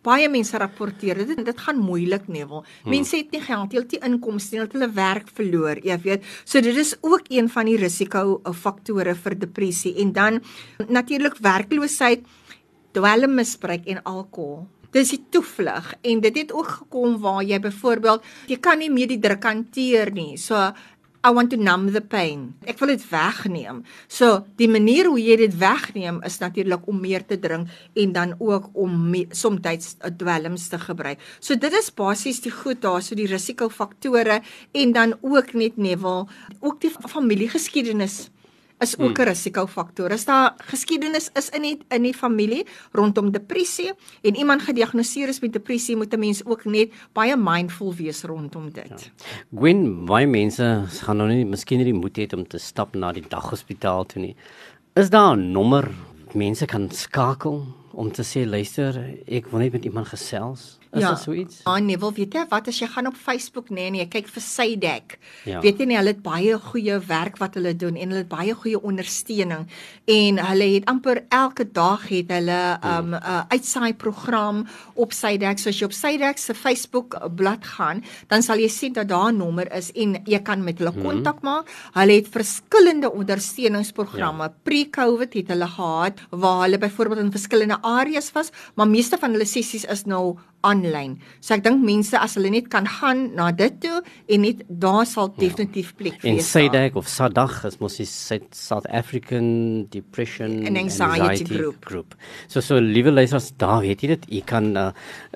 Baie 0.03 0.27
mense 0.29 0.59
rapporteer 0.59 1.21
dit 1.23 1.45
dit 1.47 1.61
gaan 1.61 1.79
moeilik 1.79 2.29
nevel. 2.29 2.65
Hmm. 2.83 2.91
Mense 2.91 3.17
het 3.17 3.31
nie 3.31 3.41
geld, 3.41 3.73
hulle 3.73 3.85
het 3.85 3.93
nie 3.93 4.03
inkomste 4.11 4.57
nie, 4.57 4.67
hulle 4.73 4.91
werk 4.95 5.31
verloor, 5.35 5.79
jy 5.83 5.99
weet. 6.03 6.27
So 6.45 6.61
dit 6.61 6.77
is 6.77 6.97
ook 7.01 7.31
een 7.31 7.51
van 7.51 7.71
die 7.71 7.79
risiko 7.79 8.41
faktore 8.55 9.15
vir 9.15 9.38
depressie 9.38 9.95
en 10.03 10.12
dan 10.12 10.41
natuurlik 10.88 11.38
werkloosheid, 11.43 12.27
dwelmmisbruik 12.93 13.87
en 13.87 14.03
alkohol. 14.03 14.67
Dis 14.93 15.15
die 15.15 15.23
toevlug 15.33 15.95
en 16.03 16.21
dit 16.21 16.43
het 16.43 16.51
ook 16.53 16.69
gekom 16.69 17.15
waar 17.23 17.43
jy 17.47 17.61
byvoorbeeld 17.62 18.27
jy 18.51 18.59
kan 18.61 18.83
nie 18.83 18.91
meer 18.91 19.09
die 19.09 19.23
druk 19.23 19.47
hanteer 19.47 20.11
nie. 20.12 20.37
So 20.37 20.59
I 21.25 21.31
want 21.31 21.51
to 21.51 21.57
numb 21.57 21.93
the 21.95 22.01
pain. 22.01 22.49
Ek 22.67 22.81
wil 22.83 22.91
dit 22.97 23.03
wegneem. 23.07 23.85
So, 24.11 24.43
die 24.59 24.67
manier 24.67 25.07
hoe 25.07 25.21
jy 25.23 25.37
dit 25.39 25.55
wegneem 25.55 26.19
is 26.27 26.41
natuurlik 26.43 26.89
om 26.91 26.99
meer 26.99 27.23
te 27.23 27.39
drink 27.39 27.71
en 27.95 28.15
dan 28.17 28.35
ook 28.43 28.73
om 28.75 29.15
soms 29.31 29.61
'n 29.63 30.17
dwelms 30.19 30.69
te 30.69 30.79
gebruik. 30.79 31.19
So 31.41 31.55
dit 31.55 31.73
is 31.73 31.95
basies 31.95 32.41
die 32.41 32.51
goed 32.51 32.83
daar, 32.83 33.03
so 33.03 33.15
die 33.15 33.27
risikofaktore 33.27 34.43
en 34.73 34.93
dan 34.93 35.15
ook 35.21 35.53
net 35.55 35.77
Neville, 35.77 36.27
ook 36.61 36.81
die 36.81 36.91
familiegeskiedenis 36.91 38.31
is 38.83 38.99
ook 38.99 39.18
'n 39.18 39.23
hmm. 39.23 39.31
risikofaktor. 39.31 40.11
As 40.11 40.25
daar 40.25 40.55
geskiedenis 40.57 41.31
is 41.35 41.49
in 41.49 41.62
die 41.62 41.79
in 41.88 42.03
die 42.03 42.14
familie 42.14 42.66
rondom 42.92 43.31
depressie 43.31 43.92
en 44.23 44.37
iemand 44.37 44.62
gediagnoseer 44.62 45.29
is 45.29 45.40
met 45.40 45.53
depressie, 45.53 45.97
moet 45.97 46.12
'n 46.12 46.18
mens 46.18 46.45
ook 46.45 46.64
net 46.64 46.92
baie 47.12 47.37
mindful 47.37 47.95
wees 47.95 48.23
rondom 48.23 48.71
dit. 48.73 48.88
Ja. 48.88 49.25
Gwen, 49.55 50.05
baie 50.05 50.27
mense 50.27 50.85
gaan 50.88 51.16
nou 51.16 51.29
nie 51.29 51.45
miskien 51.45 51.79
nie 51.79 51.92
die 51.92 52.01
moed 52.01 52.16
hê 52.18 52.27
om 52.35 52.47
te 52.47 52.59
stap 52.59 52.95
na 52.95 53.12
die 53.12 53.25
daghospitaal 53.29 54.07
toe 54.07 54.23
nie. 54.23 54.37
Is 54.95 55.11
daar 55.11 55.37
'n 55.37 55.53
nommer 55.53 55.90
mense 56.35 56.66
kan 56.66 56.90
skakel 56.90 57.66
om 57.92 58.12
te 58.12 58.23
sê 58.23 58.47
luister, 58.47 59.16
ek 59.27 59.51
wil 59.51 59.61
net 59.61 59.73
met 59.73 59.85
iemand 59.85 60.09
gesels? 60.09 60.79
Is 60.93 61.01
ja. 61.01 61.11
dit 61.15 61.23
so 61.23 61.33
iets? 61.33 61.61
Ah 61.65 61.79
nee, 61.81 61.97
wil 61.97 62.13
weet 62.13 62.35
jy 62.37 62.43
wat 62.51 62.67
as 62.69 62.77
jy 62.83 62.87
gaan 62.93 63.09
op 63.09 63.17
Facebook 63.17 63.71
nê 63.71 63.79
nee, 63.79 63.89
en 63.89 63.95
jy 64.03 64.07
kyk 64.13 64.27
vir 64.29 64.45
Sydek. 64.45 65.15
Ja. 65.49 65.63
Weet 65.65 65.79
jy 65.81 65.87
nie 65.89 65.97
hulle 65.97 66.13
het 66.13 66.21
baie 66.25 66.59
goeie 66.67 66.99
werk 67.09 67.39
wat 67.41 67.57
hulle 67.57 67.73
doen 67.81 67.97
en 67.97 68.13
hulle 68.13 68.21
het 68.27 68.29
baie 68.29 68.53
goeie 68.53 68.77
ondersteuning 68.77 69.65
en 70.13 70.41
hulle 70.51 70.67
het 70.75 70.91
amper 70.93 71.23
elke 71.33 71.65
dag 71.65 72.05
het 72.11 72.35
hulle 72.37 72.61
'n 72.77 72.93
um, 72.93 73.15
uh, 73.17 73.41
uitsaai 73.49 73.95
program 73.95 74.67
op 74.95 75.17
Sydek. 75.17 75.59
So 75.59 75.71
as 75.71 75.81
jy 75.81 75.89
op 75.89 75.97
Sydek 75.97 76.39
se 76.39 76.55
Facebook 76.55 77.17
blad 77.37 77.65
gaan, 77.65 78.05
dan 78.29 78.43
sal 78.43 78.61
jy 78.61 78.69
sien 78.69 78.93
dat 78.93 79.09
daar 79.09 79.33
'n 79.33 79.37
nommer 79.37 79.73
is 79.73 79.91
en 79.93 80.21
jy 80.27 80.43
kan 80.43 80.65
met 80.65 80.79
hulle 80.79 80.93
mhm. 80.93 81.03
kontak 81.03 81.41
mm. 81.41 81.49
maak. 81.49 81.73
Hulle 81.95 82.13
het 82.13 82.29
verskillende 82.29 83.13
ondersteuningsprogramme. 83.13 84.45
Ja. 84.45 84.55
Pre-COVID 84.63 85.33
het 85.33 85.49
hulle 85.49 85.67
gehad 85.67 86.21
waar 86.31 86.63
hulle 86.63 86.79
byvoorbeeld 86.79 87.21
in 87.21 87.31
verskillende 87.31 87.79
areas 87.81 88.33
was, 88.33 88.51
maar 88.75 88.89
meeste 88.89 89.17
van 89.19 89.31
hulle 89.31 89.47
sessies 89.47 89.85
is 89.85 90.05
nou 90.05 90.37
aanlyn. 90.66 91.16
So 91.40 91.55
ek 91.57 91.64
dink 91.66 91.83
mense 91.85 92.18
as 92.18 92.37
hulle 92.38 92.53
net 92.55 92.68
kan 92.72 92.87
gaan 92.88 93.25
na 93.37 93.51
dit 93.57 93.75
toe 93.83 94.01
en 94.03 94.44
net 94.46 94.62
daar 94.68 95.05
sal 95.09 95.31
ja. 95.33 95.42
definitief 95.42 95.92
plek 95.98 96.20
wees. 96.22 96.31
En 96.31 96.40
SADAG 96.46 96.96
of 96.98 97.09
SADAG 97.11 97.59
is 97.68 97.79
mos 97.83 97.98
die 98.01 98.07
South 98.07 98.87
African 98.88 99.87
Depression 99.92 100.62
and 100.66 100.79
Anxiety, 100.79 101.27
anxiety 101.27 101.59
group. 101.59 101.85
group. 101.85 102.16
So 102.48 102.61
so 102.61 102.79
liewe 102.81 103.12
luisters, 103.12 103.51
daar 103.61 103.83
weet 103.85 104.05
jy 104.05 104.12
dit, 104.14 104.29
jy 104.38 104.42
kan 104.46 104.70
uh, 104.79 104.88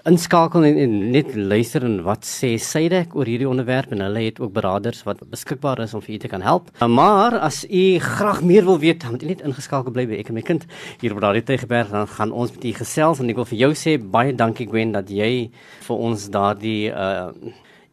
inskakel 0.07 0.67
en, 0.69 0.81
en 0.87 0.97
net 1.15 1.35
luister 1.37 1.85
en 1.87 1.99
wat 2.07 2.27
sê 2.29 2.55
SADAG 2.63 3.17
oor 3.19 3.29
hierdie 3.29 3.51
onderwerp 3.51 3.93
en 3.95 4.05
hulle 4.07 4.27
het 4.29 4.41
ook 4.43 4.55
beraders 4.57 5.03
wat 5.09 5.25
beskikbaar 5.31 5.83
is 5.85 5.95
om 5.97 6.05
vir 6.05 6.17
u 6.17 6.21
te 6.27 6.33
kan 6.33 6.45
help. 6.47 6.71
Uh, 6.81 6.91
maar 6.91 7.39
as 7.43 7.65
u 7.67 7.85
graag 8.03 8.43
meer 8.47 8.65
wil 8.69 8.81
weet, 8.83 9.05
moet 9.11 9.23
u 9.27 9.33
net 9.35 9.45
ingeskakel 9.47 9.95
bly 9.95 10.07
by 10.11 10.21
ek 10.23 10.31
en 10.31 10.39
my 10.39 10.47
kind 10.47 10.67
hier 11.01 11.15
op 11.17 11.23
Radio 11.25 11.43
Tegeberg 11.47 11.91
dan 11.95 12.09
gaan 12.17 12.33
ons 12.33 12.53
met 12.55 12.65
u 12.71 12.73
gesels 12.77 13.21
en 13.23 13.31
ek 13.33 13.41
wil 13.41 13.49
vir 13.49 13.61
jou 13.65 13.73
sê 13.79 13.97
baie 14.01 14.35
dankie 14.37 14.67
Gwen 14.69 14.95
dat 14.95 15.11
jy 15.11 15.16
vir 15.87 16.05
ons 16.11 16.29
daardie 16.33 16.91
uh 16.91 17.31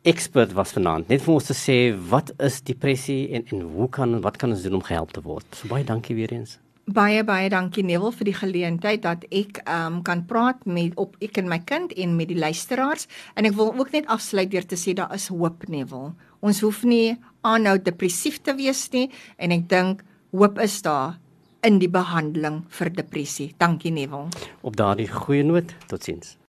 ekspert 0.03 0.51
was 0.51 0.73
vanaand 0.75 1.07
net 1.07 1.21
vir 1.23 1.31
ons 1.31 1.45
te 1.47 1.55
sê 1.55 1.77
wat 2.11 2.33
is 2.43 2.59
depressie 2.67 3.29
en 3.37 3.45
en 3.55 3.61
hoe 3.75 3.87
kan 3.97 4.17
wat 4.25 4.37
kan 4.41 4.51
ons 4.51 4.65
doen 4.65 4.75
om 4.81 4.83
gehelp 4.83 5.13
te 5.15 5.23
word. 5.23 5.47
So 5.55 5.71
baie 5.71 5.85
dankie 5.87 6.15
weer 6.17 6.33
eens. 6.35 6.57
Baie 6.83 7.23
baie 7.23 7.47
dankie 7.47 7.85
Neville 7.87 8.11
vir 8.11 8.27
die 8.27 8.35
geleentheid 8.35 9.03
dat 9.05 9.23
ek 9.31 9.61
um 9.71 10.01
kan 10.03 10.25
praat 10.27 10.65
met 10.67 10.97
op 10.99 11.15
ek 11.23 11.39
en 11.39 11.47
my 11.47 11.61
kind 11.63 11.95
en 11.95 12.17
met 12.17 12.27
die 12.27 12.39
luisteraars 12.39 13.07
en 13.39 13.47
ek 13.47 13.55
wil 13.55 13.71
ook 13.71 13.95
net 13.95 14.11
afsluit 14.11 14.51
deur 14.51 14.67
te 14.67 14.75
sê 14.75 14.91
daar 14.99 15.15
is 15.15 15.29
hoop 15.31 15.63
Neville. 15.71 16.11
Ons 16.43 16.59
hoef 16.67 16.83
nie 16.83 17.15
aanhou 17.47 17.77
depressief 17.79 18.41
te 18.43 18.51
wees 18.59 18.89
nie 18.91 19.07
en 19.39 19.55
ek 19.55 19.69
dink 19.71 20.03
hoop 20.35 20.59
is 20.59 20.81
daar 20.83 21.15
in 21.63 21.79
die 21.79 21.87
behandeling 21.87 22.65
vir 22.67 22.91
depressie. 22.91 23.53
Dankie 23.57 23.91
Neville. 23.95 24.27
Op 24.61 24.75
daardie 24.75 25.07
goeie 25.07 25.47
noot, 25.47 25.71
totsiens. 25.87 26.35